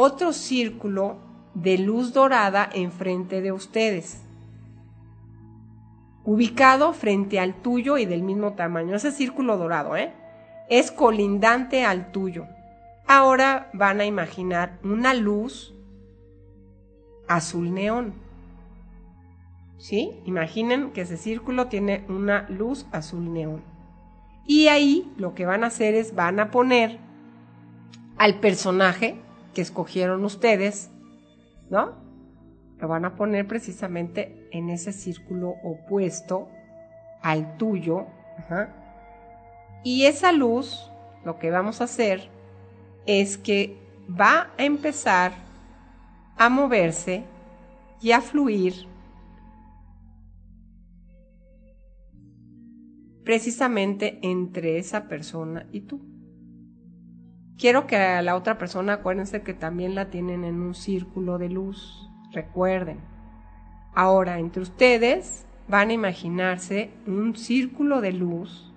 [0.00, 1.16] otro círculo
[1.54, 4.22] de luz dorada enfrente de ustedes,
[6.22, 8.94] ubicado frente al tuyo y del mismo tamaño.
[8.94, 10.12] Ese círculo dorado, ¿eh?
[10.70, 12.46] Es colindante al tuyo.
[13.08, 15.74] Ahora van a imaginar una luz
[17.26, 18.14] azul neón.
[19.78, 20.12] ¿Sí?
[20.26, 23.64] Imaginen que ese círculo tiene una luz azul neón.
[24.46, 27.00] Y ahí lo que van a hacer es van a poner
[28.16, 29.20] al personaje
[29.54, 30.90] que escogieron ustedes,
[31.70, 31.96] ¿no?
[32.78, 36.48] Lo van a poner precisamente en ese círculo opuesto
[37.22, 38.06] al tuyo.
[39.82, 40.90] Y esa luz,
[41.24, 42.28] lo que vamos a hacer
[43.06, 43.76] es que
[44.08, 45.32] va a empezar
[46.36, 47.24] a moverse
[48.00, 48.86] y a fluir
[53.24, 56.17] precisamente entre esa persona y tú.
[57.58, 61.48] Quiero que a la otra persona acuérdense que también la tienen en un círculo de
[61.48, 62.08] luz.
[62.30, 63.00] Recuerden.
[63.94, 68.72] Ahora, entre ustedes van a imaginarse un círculo de luz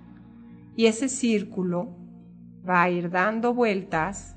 [0.75, 1.89] y ese círculo
[2.67, 4.35] va a ir dando vueltas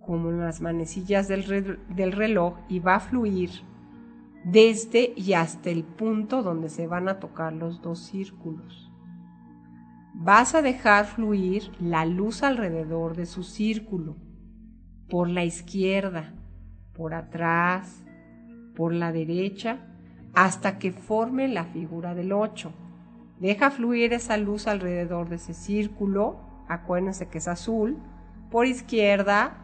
[0.00, 3.50] como en las manecillas del, del reloj y va a fluir
[4.44, 8.91] desde y hasta el punto donde se van a tocar los dos círculos
[10.24, 14.16] vas a dejar fluir la luz alrededor de su círculo,
[15.10, 16.32] por la izquierda,
[16.94, 18.04] por atrás,
[18.76, 19.78] por la derecha,
[20.32, 22.72] hasta que forme la figura del 8.
[23.40, 27.98] Deja fluir esa luz alrededor de ese círculo, acuérdense que es azul,
[28.50, 29.56] por izquierda,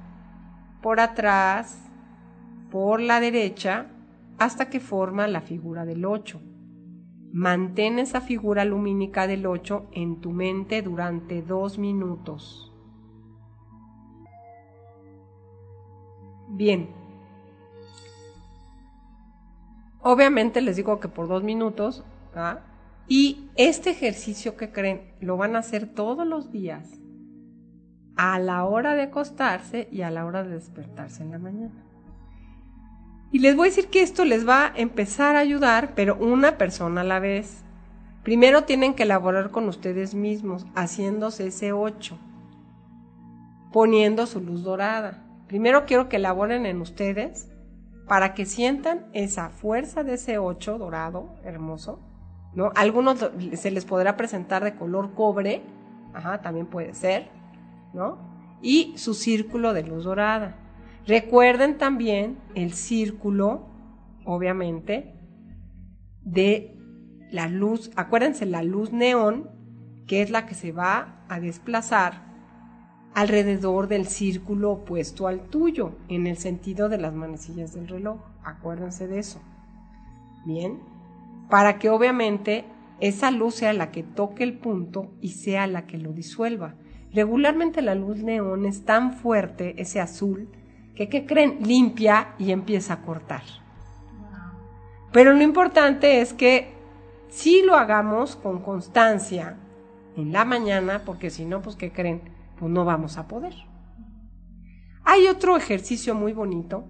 [0.83, 1.89] por atrás,
[2.71, 3.87] por la derecha,
[4.39, 6.41] hasta que forma la figura del 8.
[7.33, 12.73] Mantén esa figura lumínica del 8 en tu mente durante dos minutos.
[16.49, 16.89] Bien.
[20.01, 22.05] Obviamente les digo que por dos minutos.
[22.35, 22.61] ¿ah?
[23.07, 26.99] Y este ejercicio que creen lo van a hacer todos los días
[28.17, 31.88] a la hora de acostarse y a la hora de despertarse en la mañana.
[33.31, 36.57] Y les voy a decir que esto les va a empezar a ayudar, pero una
[36.57, 37.63] persona a la vez.
[38.23, 42.19] Primero tienen que elaborar con ustedes mismos, haciéndose ese 8,
[43.73, 45.25] poniendo su luz dorada.
[45.47, 47.49] Primero quiero que elaboren en ustedes
[48.07, 52.01] para que sientan esa fuerza de ese 8 dorado, hermoso.
[52.55, 52.73] ¿no?
[52.75, 55.63] Algunos se les podrá presentar de color cobre,
[56.15, 57.29] ajá, también puede ser,
[57.93, 58.19] ¿no?
[58.63, 60.57] Y su círculo de luz dorada.
[61.09, 63.67] Recuerden también el círculo,
[64.27, 65.15] obviamente,
[66.21, 66.77] de
[67.31, 69.49] la luz, acuérdense la luz neón,
[70.07, 72.29] que es la que se va a desplazar
[73.15, 78.21] alrededor del círculo opuesto al tuyo, en el sentido de las manecillas del reloj.
[78.45, 79.41] Acuérdense de eso.
[80.45, 80.79] Bien,
[81.49, 82.67] para que obviamente
[83.01, 86.75] esa luz sea la que toque el punto y sea la que lo disuelva.
[87.15, 90.51] Regularmente la luz neón es tan fuerte, ese azul,
[90.99, 91.59] que ¿qué creen?
[91.63, 93.43] Limpia y empieza a cortar.
[95.13, 96.73] Pero lo importante es que
[97.29, 99.57] si lo hagamos con constancia
[100.17, 102.23] en la mañana, porque si no, pues ¿qué creen?
[102.59, 103.55] Pues no vamos a poder.
[105.05, 106.89] Hay otro ejercicio muy bonito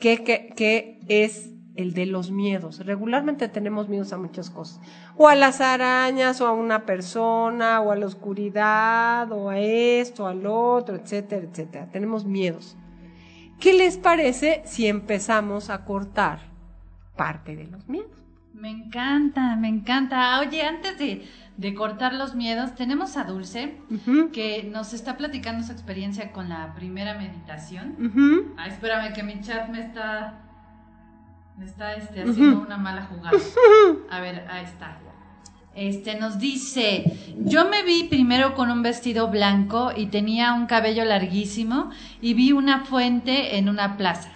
[0.00, 2.84] que, que, que es el de los miedos.
[2.84, 4.80] Regularmente tenemos miedos a muchas cosas.
[5.16, 10.26] O a las arañas, o a una persona, o a la oscuridad, o a esto,
[10.26, 11.88] al otro, etcétera, etcétera.
[11.92, 12.76] Tenemos miedos.
[13.62, 16.40] ¿Qué les parece si empezamos a cortar
[17.16, 18.10] parte de los miedos?
[18.52, 20.40] Me encanta, me encanta.
[20.40, 23.76] Oye, antes de, de cortar los miedos, tenemos a Dulce,
[24.32, 28.52] que nos está platicando su experiencia con la primera meditación.
[28.56, 30.40] Ah, espérame, que mi chat me está
[31.56, 33.38] me está este, haciendo una mala jugada.
[34.10, 34.98] A ver, ahí está.
[35.74, 37.04] Este nos dice,
[37.38, 42.52] yo me vi primero con un vestido blanco y tenía un cabello larguísimo y vi
[42.52, 44.28] una fuente en una plaza.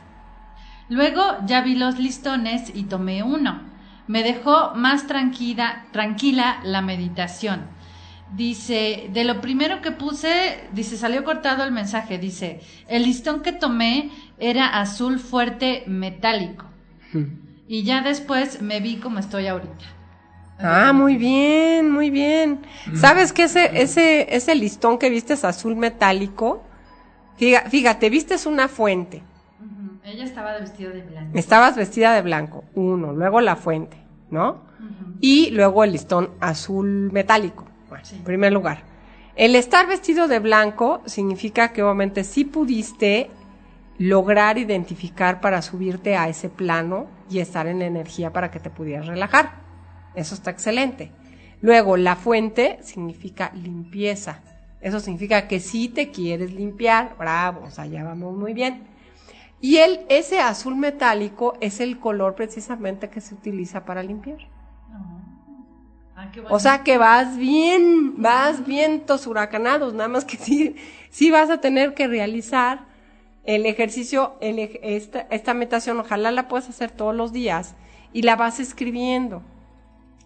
[0.89, 3.61] Luego ya vi los listones y tomé uno.
[4.07, 7.67] Me dejó más tranquila, tranquila la meditación.
[8.35, 13.53] Dice, de lo primero que puse, dice, salió cortado el mensaje, dice, el listón que
[13.53, 16.65] tomé era azul fuerte metálico.
[17.69, 19.97] Y ya después me vi como estoy ahorita.
[20.59, 22.61] Ah, muy bien, muy bien.
[22.95, 26.63] ¿Sabes que ese, ese, ese listón que viste es azul metálico?
[27.37, 29.23] Fíjate, viste es una fuente.
[30.05, 31.31] Ella estaba vestida de blanco.
[31.39, 33.97] Estabas vestida de blanco, uno, luego la fuente,
[34.31, 34.65] ¿no?
[35.21, 37.67] Y luego el listón azul metálico,
[38.13, 38.85] en primer lugar.
[39.35, 43.31] El estar vestido de blanco significa que obviamente sí pudiste
[43.99, 48.71] lograr identificar para subirte a ese plano y estar en la energía para que te
[48.71, 49.66] pudieras relajar.
[50.17, 51.13] Eso está excelente.
[51.61, 54.41] Luego, la fuente significa limpieza.
[54.81, 58.83] Eso significa que si te quieres limpiar, bravo, o sea, ya vamos muy bien.
[59.61, 64.39] Y el, ese azul metálico es el color precisamente que se utiliza para limpiar.
[66.17, 70.77] Ah, o sea que vas bien, vas vientos huracanados, nada más que sí,
[71.11, 72.87] sí vas a tener que realizar
[73.45, 77.75] el ejercicio, el, esta, esta meditación, ojalá la puedas hacer todos los días
[78.13, 79.43] y la vas escribiendo.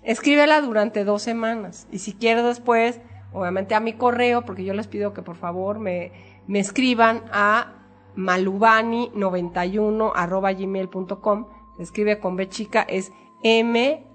[0.03, 3.01] Escríbela durante dos semanas y si quieres después,
[3.32, 6.12] obviamente a mi correo, porque yo les pido que por favor me,
[6.46, 7.74] me escriban a
[8.16, 11.46] malubani91 arroba gmail.com.
[11.76, 14.07] Se escribe con B chica, es M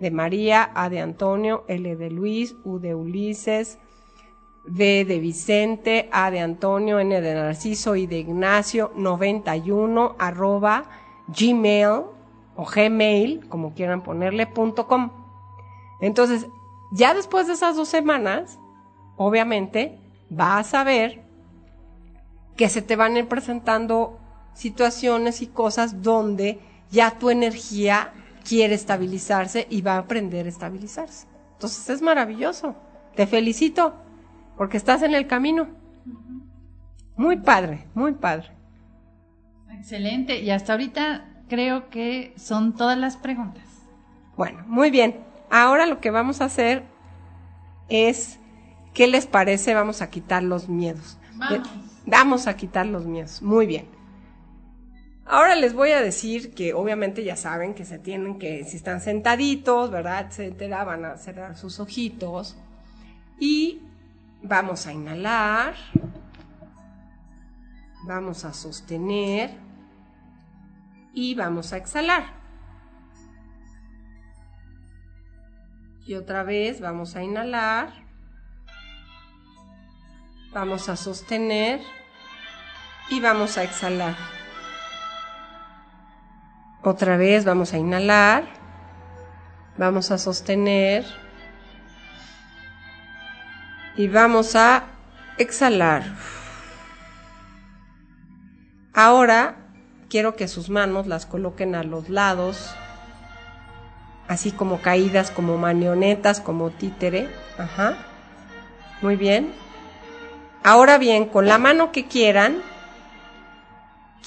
[0.00, 3.78] de María, A de Antonio, L de Luis, U de Ulises,
[4.66, 10.84] V de Vicente, A de Antonio, N de Narciso y de Ignacio 91 arroba
[11.28, 12.02] gmail
[12.56, 15.25] o gmail, como quieran ponerle, punto com.
[16.00, 16.46] Entonces,
[16.92, 18.58] ya después de esas dos semanas,
[19.16, 19.98] obviamente,
[20.30, 21.22] vas a ver
[22.56, 24.18] que se te van a ir presentando
[24.54, 26.58] situaciones y cosas donde
[26.90, 28.12] ya tu energía
[28.46, 31.26] quiere estabilizarse y va a aprender a estabilizarse.
[31.52, 32.74] Entonces es maravilloso.
[33.14, 33.94] Te felicito
[34.56, 35.68] porque estás en el camino.
[37.16, 38.50] Muy padre, muy padre.
[39.72, 40.40] Excelente.
[40.40, 43.64] Y hasta ahorita creo que son todas las preguntas.
[44.36, 45.24] Bueno, muy bien.
[45.56, 46.84] Ahora lo que vamos a hacer
[47.88, 48.38] es,
[48.92, 49.74] ¿qué les parece?
[49.74, 51.18] Vamos a quitar los miedos.
[51.34, 51.70] Vamos.
[52.04, 53.42] Vamos a quitar los miedos.
[53.42, 53.88] Muy bien.
[55.24, 59.00] Ahora les voy a decir que obviamente ya saben que se tienen que, si están
[59.00, 60.26] sentaditos, ¿verdad?
[60.28, 62.56] Etcétera, van a cerrar sus ojitos.
[63.40, 63.80] Y
[64.42, 65.74] Vamos a inhalar.
[68.04, 69.50] Vamos a sostener.
[71.12, 72.35] Y vamos a exhalar.
[76.06, 77.90] Y otra vez vamos a inhalar.
[80.52, 81.80] Vamos a sostener.
[83.10, 84.16] Y vamos a exhalar.
[86.82, 88.44] Otra vez vamos a inhalar.
[89.76, 91.04] Vamos a sostener
[93.96, 94.84] y vamos a
[95.38, 96.04] exhalar.
[98.92, 99.56] Ahora
[100.08, 102.74] quiero que sus manos las coloquen a los lados,
[104.28, 107.28] así como caídas, como marionetas, como títere.
[107.58, 107.98] Ajá.
[109.02, 109.52] Muy bien.
[110.62, 112.62] Ahora bien, con la mano que quieran,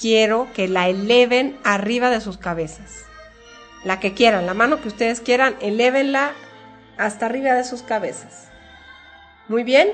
[0.00, 3.04] quiero que la eleven arriba de sus cabezas.
[3.84, 6.32] La que quieran, la mano que ustedes quieran, elévenla
[6.96, 8.48] hasta arriba de sus cabezas.
[9.48, 9.88] Muy bien.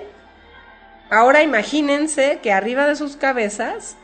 [1.10, 3.96] Ahora imagínense que arriba de sus cabezas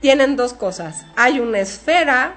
[0.00, 1.06] tienen dos cosas.
[1.16, 2.34] Hay una esfera,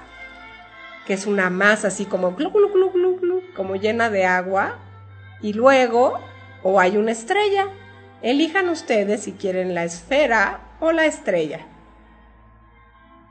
[1.06, 4.76] que es una masa así como glu, glu, glu, glu, glu, como llena de agua.
[5.40, 6.20] Y luego,
[6.62, 7.68] o hay una estrella.
[8.22, 11.60] Elijan ustedes si quieren la esfera o la estrella.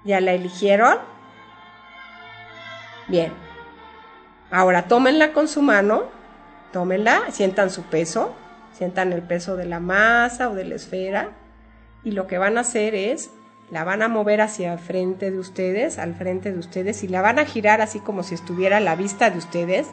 [0.05, 0.97] ¿Ya la eligieron?
[3.07, 3.33] Bien.
[4.51, 6.03] Ahora tómenla con su mano,
[6.71, 8.33] tómenla, sientan su peso,
[8.73, 11.31] sientan el peso de la masa o de la esfera
[12.03, 13.31] y lo que van a hacer es
[13.71, 17.21] la van a mover hacia el frente de ustedes, al frente de ustedes y la
[17.21, 19.87] van a girar así como si estuviera a la vista de ustedes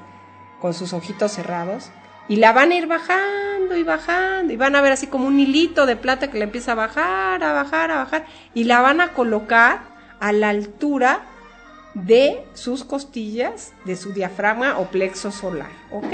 [0.61, 1.91] con sus ojitos cerrados
[2.29, 5.41] y la van a ir bajando y bajando y van a ver así como un
[5.41, 9.01] hilito de plata que le empieza a bajar, a bajar, a bajar y la van
[9.01, 9.81] a colocar
[10.20, 11.23] a la altura
[11.95, 16.12] de sus costillas, de su diafragma o plexo solar, ¿ok?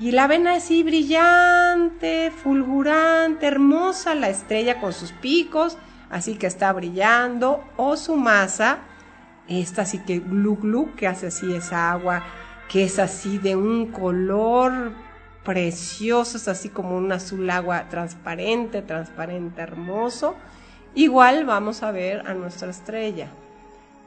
[0.00, 5.76] Y la ven así brillante, fulgurante, hermosa la estrella con sus picos,
[6.10, 8.80] así que está brillando, o su masa,
[9.48, 12.24] esta así que glu glu, que hace así esa agua,
[12.68, 14.92] que es así de un color
[15.44, 20.36] precioso, es así como un azul agua transparente, transparente, hermoso.
[20.94, 23.28] Igual vamos a ver a nuestra estrella.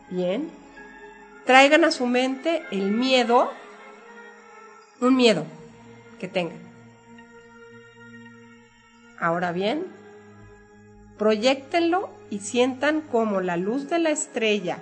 [0.09, 0.49] Bien.
[1.45, 3.51] Traigan a su mente el miedo,
[5.01, 5.45] un miedo
[6.19, 6.59] que tengan.
[9.19, 9.85] Ahora bien,
[11.17, 14.79] proyectenlo y sientan como la luz de la estrella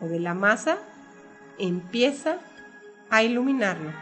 [0.00, 0.78] o de la masa
[1.58, 2.38] empieza
[3.10, 3.92] a iluminarlo.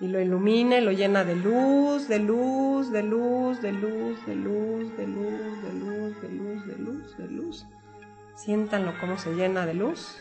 [0.00, 4.34] Y lo ilumina y lo llena de luz, de luz, de luz, de luz, de
[4.34, 7.66] luz, de luz, de luz, de luz, de luz, de luz.
[8.34, 10.20] Siéntanlo como se llena de luz.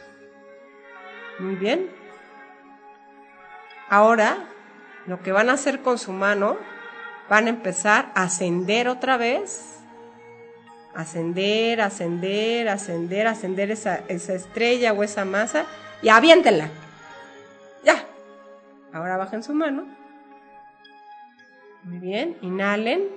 [1.39, 1.89] Muy bien.
[3.89, 4.47] Ahora,
[5.07, 6.57] lo que van a hacer con su mano,
[7.29, 9.72] van a empezar a ascender otra vez.
[10.95, 15.65] Ascender, ascender, ascender, ascender esa, esa estrella o esa masa
[16.01, 16.69] y aviéntenla.
[17.83, 18.05] Ya.
[18.91, 19.87] Ahora bajen su mano.
[21.83, 23.09] Muy bien, inhalen,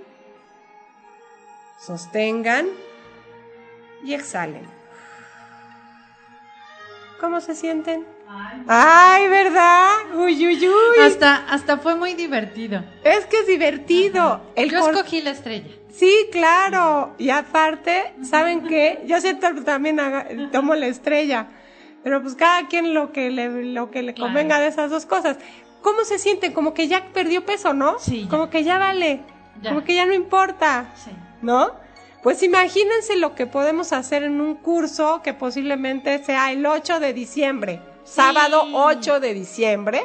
[1.79, 2.67] sostengan
[4.03, 4.67] y exhalen.
[7.21, 8.07] ¿Cómo se sienten?
[8.67, 10.15] Ay, ¿verdad?
[10.17, 10.99] Uy, uy, uy.
[11.01, 12.85] Hasta, hasta fue muy divertido.
[13.05, 14.43] Es que es divertido.
[14.55, 15.71] El Yo escogí la estrella.
[15.99, 17.15] Sí, claro.
[17.19, 19.03] Y aparte, ¿saben qué?
[19.07, 21.47] Yo siento que también haga- tomo la estrella.
[22.05, 24.29] Pero pues cada quien lo que le, lo que le Claro.
[24.29, 25.39] convenga de esas dos cosas.
[25.83, 26.53] ¿Cómo se siente?
[26.53, 27.99] Como que ya perdió peso, ¿no?
[27.99, 28.29] Sí, ya.
[28.31, 29.21] Como que ya vale.
[29.63, 29.71] Ya.
[29.71, 30.87] Como que ya no importa.
[30.97, 31.11] Sí.
[31.43, 31.71] ¿no?
[32.23, 37.13] Pues imagínense lo que podemos hacer en un curso que posiblemente sea el 8 de
[37.13, 40.03] diciembre, sábado 8 de diciembre.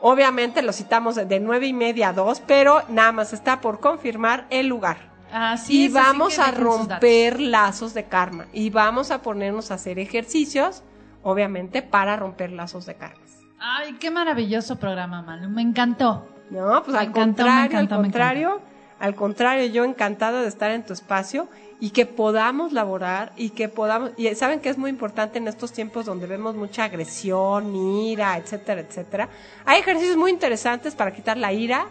[0.00, 4.46] Obviamente lo citamos de 9 y media a 2, pero nada más está por confirmar
[4.50, 5.07] el lugar.
[5.32, 9.98] Así y es, vamos a romper lazos de karma y vamos a ponernos a hacer
[9.98, 10.82] ejercicios,
[11.22, 13.20] obviamente, para romper lazos de karma.
[13.58, 15.48] Ay, qué maravilloso programa, Manu.
[15.48, 16.26] Me encantó.
[16.50, 18.60] No, pues Me al encantó, contrario, encantó, al contrario,
[19.00, 21.48] al contrario, yo encantada de estar en tu espacio
[21.80, 25.72] y que podamos laborar y que podamos, y saben que es muy importante en estos
[25.72, 29.28] tiempos donde vemos mucha agresión, ira, etcétera, etcétera.
[29.64, 31.86] Hay ejercicios muy interesantes para quitar la ira,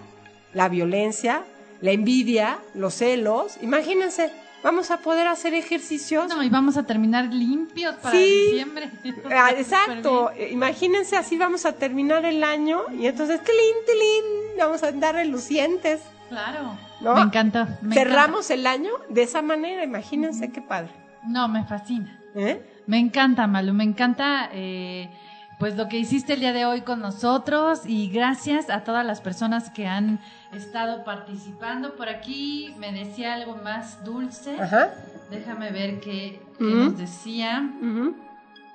[0.53, 1.43] la violencia,
[1.81, 3.57] la envidia, los celos.
[3.61, 4.31] Imagínense,
[4.63, 8.47] vamos a poder hacer ejercicios No, y vamos a terminar limpios para Sí.
[8.51, 8.89] diciembre.
[9.31, 14.87] Ah, exacto, imagínense así vamos a terminar el año y entonces tilín, tilín, vamos a
[14.87, 16.77] andar relucientes, Claro.
[17.01, 17.15] ¿no?
[17.15, 17.67] Me encantó.
[17.81, 20.89] me Cerramos el año de esa manera, imagínense qué padre.
[20.91, 21.27] encanta.
[21.27, 22.19] No, me fascina.
[22.35, 22.61] ¿eh?
[22.87, 25.09] Me encanta, Malu, me encanta eh,
[25.57, 29.21] pues lo que hiciste el día de hoy con nosotros y gracias a todas las
[29.21, 30.19] personas que han
[30.53, 31.95] estado participando.
[31.95, 34.59] Por aquí me decía algo más dulce.
[34.59, 34.91] Ajá.
[35.31, 37.69] Déjame ver qué, qué nos decía.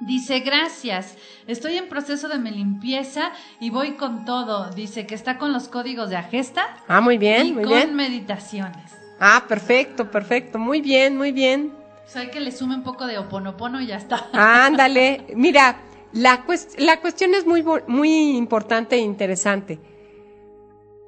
[0.01, 1.17] Dice, gracias,
[1.47, 3.31] estoy en proceso de mi limpieza
[3.61, 4.69] y voy con todo.
[4.71, 7.95] Dice que está con los códigos de Agesta Ah, muy bien, y muy con bien.
[7.95, 8.93] meditaciones.
[9.21, 11.73] Ah, perfecto, perfecto, muy bien, muy bien.
[12.05, 14.27] O sea, que le sume un poco de oponopono y ya está.
[14.33, 15.77] Ándale, mira,
[16.13, 19.79] la, cues- la cuestión es muy, muy importante e interesante.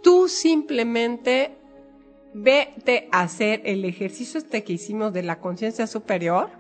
[0.03, 1.57] Tú simplemente
[2.35, 6.51] vete a hacer el ejercicio este que hicimos de la conciencia superior.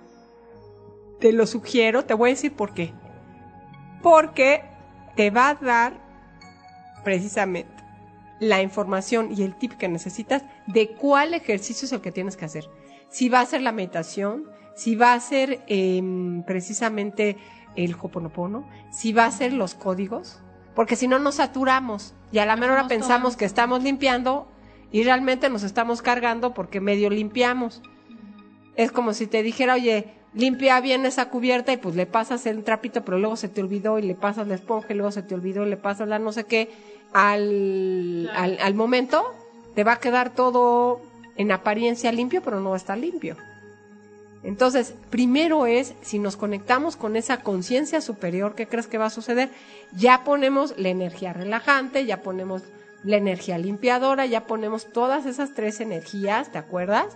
[1.20, 2.92] Te lo sugiero, te voy a decir por qué.
[4.02, 4.62] Porque
[5.16, 6.00] te va a dar
[7.04, 7.72] precisamente
[8.40, 12.44] la información y el tip que necesitas de cuál ejercicio es el que tienes que
[12.44, 12.64] hacer.
[13.08, 17.36] Si va a ser la meditación, si va a ser em, precisamente
[17.76, 20.40] el hoponopono, si va a ser los códigos,
[20.74, 24.46] porque si no nos saturamos y a la mera hora pensamos que estamos limpiando
[24.90, 27.82] y realmente nos estamos cargando porque medio limpiamos.
[28.76, 32.64] Es como si te dijera, oye, limpia bien esa cubierta y pues le pasas el
[32.64, 35.34] trapito, pero luego se te olvidó y le pasas la esponja y luego se te
[35.34, 36.70] olvidó y le pasas la no sé qué.
[37.12, 38.42] Al, Claro.
[38.42, 39.24] al, al momento
[39.74, 41.00] te va a quedar todo
[41.36, 43.36] en apariencia limpio, pero no va a estar limpio.
[44.44, 49.10] Entonces, primero es, si nos conectamos con esa conciencia superior, ¿qué crees que va a
[49.10, 49.48] suceder?
[49.96, 52.62] Ya ponemos la energía relajante, ya ponemos
[53.02, 57.06] la energía limpiadora, ya ponemos todas esas tres energías, ¿te acuerdas?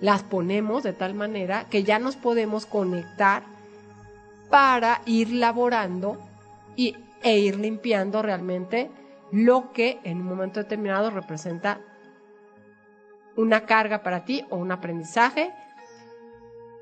[0.00, 3.44] Las ponemos de tal manera que ya nos podemos conectar
[4.50, 6.18] para ir laborando
[6.76, 8.90] y, e ir limpiando realmente
[9.32, 11.80] lo que en un momento determinado representa
[13.36, 15.50] una carga para ti o un aprendizaje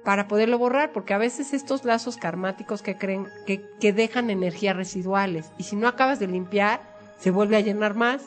[0.05, 4.77] para poderlo borrar, porque a veces estos lazos karmáticos que creen que, que dejan energías
[4.77, 6.81] residuales y si no acabas de limpiar,
[7.19, 8.23] se vuelve a llenar más.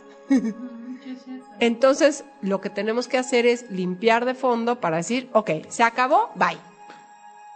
[1.59, 6.29] Entonces, lo que tenemos que hacer es limpiar de fondo para decir, ok, se acabó,
[6.35, 6.57] bye.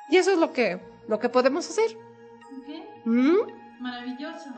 [0.10, 1.98] Y eso es lo que, lo que podemos hacer.
[3.06, 3.38] ¿Mm?
[3.80, 4.50] Maravilloso.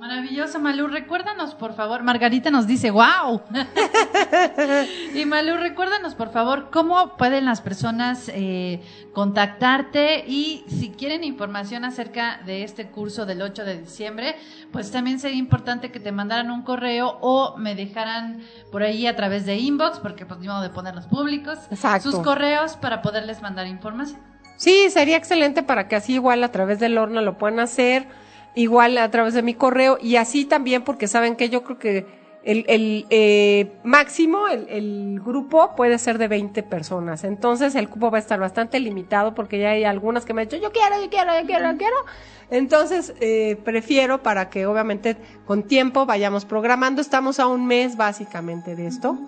[0.00, 0.86] Maravilloso, Malú.
[0.86, 2.02] Recuérdanos, por favor.
[2.02, 3.42] Margarita nos dice, wow.
[5.14, 8.80] y Malú, recuérdanos, por favor, cómo pueden las personas eh,
[9.12, 14.36] contactarte y si quieren información acerca de este curso del 8 de diciembre,
[14.72, 18.40] pues también sería importante que te mandaran un correo o me dejaran
[18.72, 21.58] por ahí a través de inbox, porque pues ni modo de ponerlos públicos,
[22.02, 24.18] sus correos para poderles mandar información.
[24.56, 28.08] Sí, sería excelente para que así igual a través del horno lo puedan hacer
[28.54, 32.20] igual a través de mi correo y así también porque saben que yo creo que
[32.42, 37.24] el, el eh, máximo, el, el, grupo puede ser de 20 personas.
[37.24, 40.48] Entonces el cupo va a estar bastante limitado porque ya hay algunas que me han
[40.48, 41.96] dicho, yo quiero, yo quiero, yo quiero, yo quiero.
[42.50, 47.02] Entonces eh, prefiero para que obviamente con tiempo vayamos programando.
[47.02, 49.18] Estamos a un mes básicamente de esto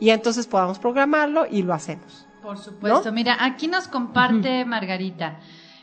[0.00, 2.26] y entonces podamos programarlo y lo hacemos.
[2.42, 3.12] Por supuesto.
[3.12, 5.38] Mira, aquí nos comparte Margarita.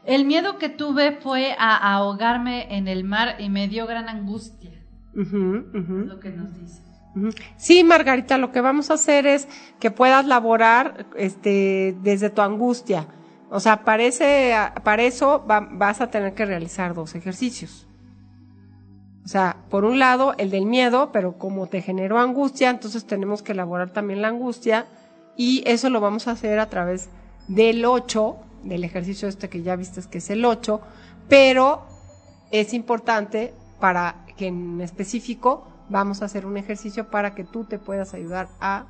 [0.09, 4.71] El miedo que tuve fue a ahogarme en el mar y me dio gran angustia.
[5.13, 6.81] Lo que nos dice.
[7.57, 9.47] Sí, Margarita, lo que vamos a hacer es
[9.79, 13.05] que puedas laborar este, desde tu angustia.
[13.51, 17.87] O sea, parece, para eso vas a tener que realizar dos ejercicios.
[19.23, 23.43] O sea, por un lado, el del miedo, pero como te generó angustia, entonces tenemos
[23.43, 24.87] que elaborar también la angustia
[25.37, 27.11] y eso lo vamos a hacer a través
[27.47, 30.81] del 8, del ejercicio este que ya viste que es el 8,
[31.27, 31.85] pero
[32.51, 37.79] es importante para que en específico vamos a hacer un ejercicio para que tú te
[37.79, 38.85] puedas ayudar a,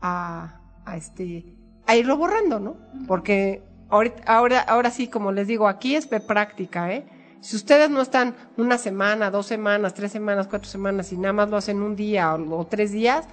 [0.00, 1.44] a, a este,
[1.86, 2.76] a irlo borrando, ¿no?
[3.06, 7.06] Porque ahorita, ahora, ahora sí, como les digo, aquí es de práctica, ¿eh?
[7.40, 11.50] Si ustedes no están una semana, dos semanas, tres semanas, cuatro semanas y nada más
[11.50, 13.26] lo hacen un día o, o tres días,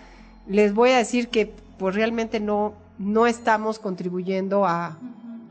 [0.47, 4.97] les voy a decir que pues realmente no, no estamos contribuyendo a,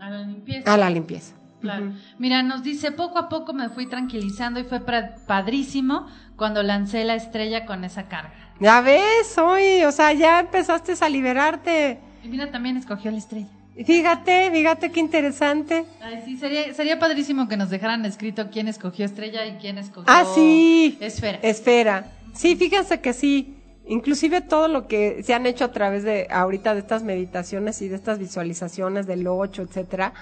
[0.07, 0.73] a la limpieza.
[0.73, 1.35] A la limpieza.
[1.61, 1.93] Claro.
[2.19, 4.81] Mira, nos dice, poco a poco me fui tranquilizando y fue
[5.27, 8.33] padrísimo cuando lancé la estrella con esa carga.
[8.61, 11.99] Ya ves, hoy, o sea, ya empezaste a liberarte.
[12.23, 13.49] Y mira, también escogió la estrella.
[13.85, 15.85] Fíjate, fíjate qué interesante.
[16.01, 20.05] Ay, sí, sería, sería padrísimo que nos dejaran escrito quién escogió estrella y quién escogió
[20.07, 20.97] ah, sí.
[21.01, 21.39] esfera.
[21.43, 22.13] Esfera.
[22.33, 23.56] Sí, fíjense que sí.
[23.87, 27.89] Inclusive todo lo que se han hecho a través de ahorita de estas meditaciones y
[27.89, 30.13] de estas visualizaciones del 8, etcétera,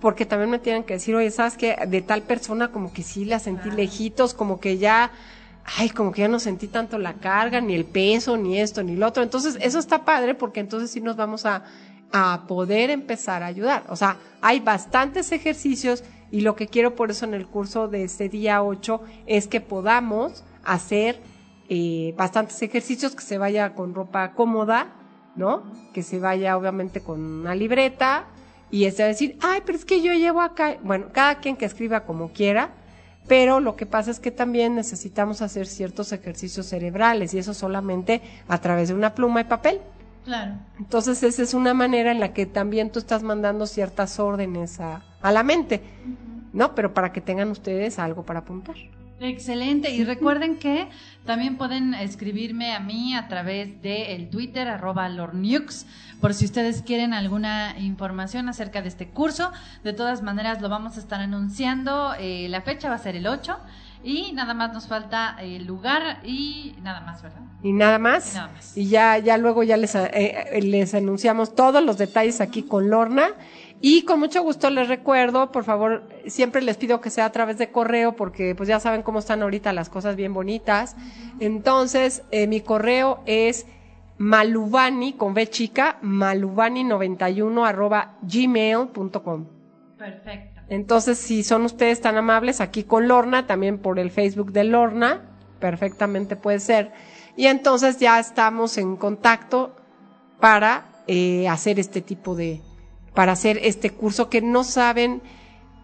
[0.00, 1.76] porque también me tienen que decir, oye, ¿sabes qué?
[1.86, 5.12] De tal persona como que sí la sentí lejitos, como que ya,
[5.78, 8.96] ay, como que ya no sentí tanto la carga, ni el peso, ni esto, ni
[8.96, 9.22] lo otro.
[9.22, 11.62] Entonces, eso está padre porque entonces sí nos vamos a,
[12.12, 13.84] a poder empezar a ayudar.
[13.88, 18.04] O sea, hay bastantes ejercicios y lo que quiero por eso en el curso de
[18.04, 21.20] este día 8 es que podamos hacer
[21.68, 24.88] eh, bastantes ejercicios, que se vaya con ropa cómoda,
[25.34, 25.64] ¿no?
[25.92, 28.24] Que se vaya obviamente con una libreta
[28.70, 31.64] y este a decir, ay, pero es que yo llevo acá, bueno, cada quien que
[31.64, 32.70] escriba como quiera,
[33.28, 38.22] pero lo que pasa es que también necesitamos hacer ciertos ejercicios cerebrales y eso solamente
[38.48, 39.80] a través de una pluma y papel.
[40.24, 40.54] Claro.
[40.78, 45.02] Entonces esa es una manera en la que también tú estás mandando ciertas órdenes a,
[45.22, 45.82] a la mente,
[46.52, 46.74] ¿no?
[46.74, 48.76] Pero para que tengan ustedes algo para apuntar.
[49.20, 49.90] Excelente.
[49.90, 50.88] Y recuerden que
[51.24, 55.86] también pueden escribirme a mí a través de el Twitter, arroba lornux,
[56.20, 59.52] por si ustedes quieren alguna información acerca de este curso.
[59.84, 62.14] De todas maneras, lo vamos a estar anunciando.
[62.18, 63.58] Eh, la fecha va a ser el 8.
[64.04, 67.40] Y nada más nos falta el lugar y nada más, ¿verdad?
[67.62, 68.32] Y nada más.
[68.32, 68.76] Y, nada más.
[68.76, 73.30] y ya, ya luego ya les, eh, les anunciamos todos los detalles aquí con Lorna.
[73.80, 77.58] Y con mucho gusto les recuerdo, por favor, siempre les pido que sea a través
[77.58, 80.96] de correo porque pues ya saben cómo están ahorita las cosas bien bonitas.
[81.40, 83.66] Entonces, eh, mi correo es
[84.18, 89.46] malubani, con B chica, malubani91 arroba gmail.com.
[89.98, 90.60] Perfecto.
[90.68, 95.22] Entonces, si son ustedes tan amables, aquí con Lorna, también por el Facebook de Lorna,
[95.60, 96.92] perfectamente puede ser.
[97.36, 99.76] Y entonces ya estamos en contacto
[100.40, 102.62] para eh, hacer este tipo de,
[103.16, 105.22] para hacer este curso que no saben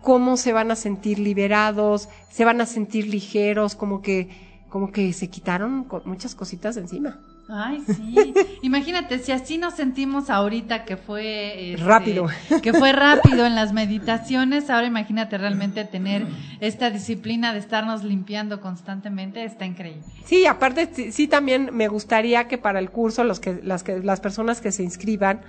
[0.03, 5.13] cómo se van a sentir liberados, se van a sentir ligeros, como que como que
[5.13, 7.21] se quitaron muchas cositas de encima.
[7.49, 8.33] Ay, sí.
[8.63, 12.27] Imagínate, si así nos sentimos ahorita que fue este, rápido,
[12.63, 16.27] que fue rápido en las meditaciones, ahora imagínate realmente tener
[16.61, 20.05] esta disciplina de estarnos limpiando constantemente, está increíble.
[20.25, 24.21] Sí, aparte sí, también me gustaría que para el curso los que las que las
[24.21, 25.43] personas que se inscriban,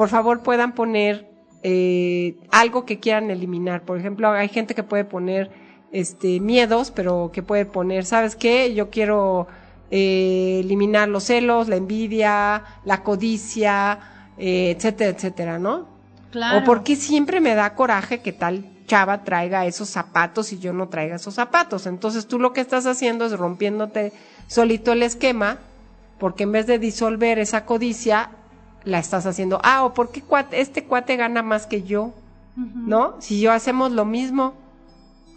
[0.00, 1.28] por favor puedan poner
[1.62, 3.82] eh, algo que quieran eliminar.
[3.82, 5.50] Por ejemplo, hay gente que puede poner
[5.92, 8.72] este miedos, pero que puede poner, ¿sabes qué?
[8.72, 9.46] Yo quiero
[9.90, 13.98] eh, eliminar los celos, la envidia, la codicia,
[14.38, 15.86] eh, etcétera, etcétera, ¿no?
[16.30, 16.60] Claro.
[16.60, 20.88] O porque siempre me da coraje que tal chava traiga esos zapatos y yo no
[20.88, 21.86] traiga esos zapatos.
[21.86, 24.14] Entonces tú lo que estás haciendo es rompiéndote
[24.46, 25.58] solito el esquema,
[26.18, 28.30] porque en vez de disolver esa codicia,
[28.84, 32.12] la estás haciendo, ah, o porque este cuate gana más que yo,
[32.56, 33.16] ¿no?
[33.20, 34.54] Si yo hacemos lo mismo,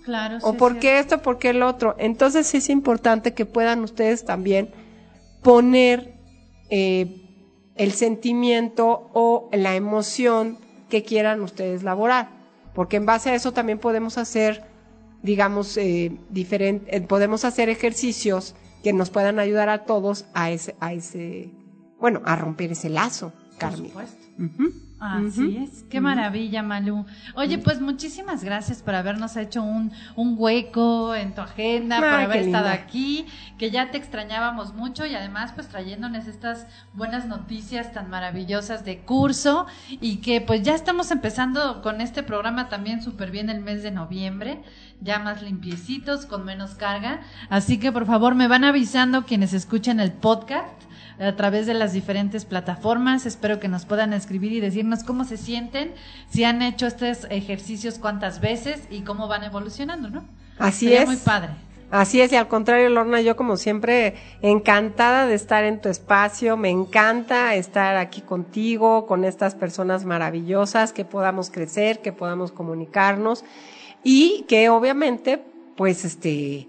[0.04, 0.38] Claro.
[0.42, 1.96] o por qué esto, por qué el otro.
[1.98, 4.70] Entonces es importante que puedan ustedes también
[5.42, 6.14] poner
[6.70, 7.22] eh,
[7.76, 10.58] el sentimiento o la emoción
[10.90, 12.30] que quieran ustedes laborar.
[12.74, 14.64] Porque en base a eso también podemos hacer,
[15.22, 20.76] digamos, eh, diferente, eh, podemos hacer ejercicios que nos puedan ayudar a todos a ese,
[20.80, 21.50] a ese,
[22.04, 23.90] bueno, a romper ese lazo, Carmen.
[23.90, 24.26] Por supuesto.
[25.00, 27.06] Así es, qué maravilla, Malú.
[27.36, 32.42] Oye, pues muchísimas gracias por habernos hecho un, un hueco en tu agenda, por haber
[32.42, 33.26] estado aquí,
[33.58, 39.00] que ya te extrañábamos mucho y además pues trayéndonos estas buenas noticias tan maravillosas de
[39.00, 43.82] curso y que pues ya estamos empezando con este programa también súper bien el mes
[43.82, 44.62] de noviembre,
[45.00, 47.22] ya más limpiecitos, con menos carga.
[47.50, 50.84] Así que por favor me van avisando quienes escuchen el podcast
[51.24, 53.26] a través de las diferentes plataformas.
[53.26, 55.94] Espero que nos puedan escribir y decirnos cómo se sienten,
[56.30, 60.26] si han hecho estos ejercicios cuántas veces y cómo van evolucionando, ¿no?
[60.60, 61.06] Así es.
[61.06, 61.50] muy padre.
[61.92, 66.58] Así es, y al contrario, Lorna, yo como siempre encantada de estar en tu espacio,
[66.58, 73.46] me encanta estar aquí contigo, con estas personas maravillosas, que podamos crecer, que podamos comunicarnos
[74.04, 75.40] y que obviamente,
[75.76, 76.68] pues, este,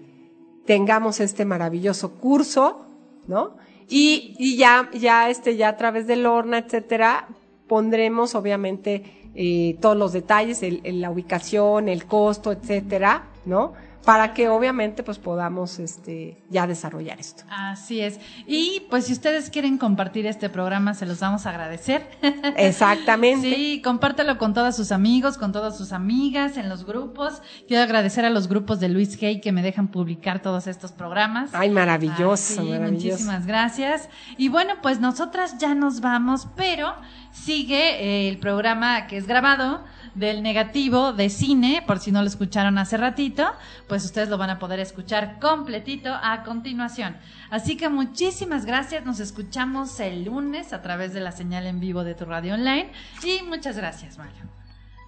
[0.67, 2.85] tengamos este maravilloso curso,
[3.27, 3.57] ¿no?
[3.87, 7.27] Y, y ya, ya, este, ya a través del Lorna, etcétera,
[7.67, 9.03] pondremos obviamente
[9.35, 13.73] eh, todos los detalles, el, la ubicación, el costo, etcétera, ¿no?
[14.05, 17.43] Para que obviamente pues podamos este ya desarrollar esto.
[17.49, 18.19] Así es.
[18.45, 22.07] Y pues si ustedes quieren compartir este programa se los vamos a agradecer.
[22.55, 23.53] Exactamente.
[23.53, 27.41] sí, compártelo con todos sus amigos, con todas sus amigas en los grupos.
[27.67, 31.49] Quiero agradecer a los grupos de Luis Hay que me dejan publicar todos estos programas.
[31.53, 34.09] Ay, maravilloso, sí, Muchísimas gracias.
[34.37, 36.93] Y bueno, pues nosotras ya nos vamos, pero
[37.31, 39.83] sigue eh, el programa que es grabado
[40.15, 43.45] del negativo de cine, por si no lo escucharon hace ratito,
[43.87, 47.17] pues ustedes lo van a poder escuchar completito a continuación.
[47.49, 52.03] Así que muchísimas gracias, nos escuchamos el lunes a través de la señal en vivo
[52.03, 52.91] de tu radio online
[53.23, 54.43] y muchas gracias, Mario.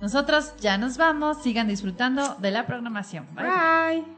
[0.01, 3.25] Nosotros ya nos vamos, sigan disfrutando de la programación.
[3.33, 4.16] bye.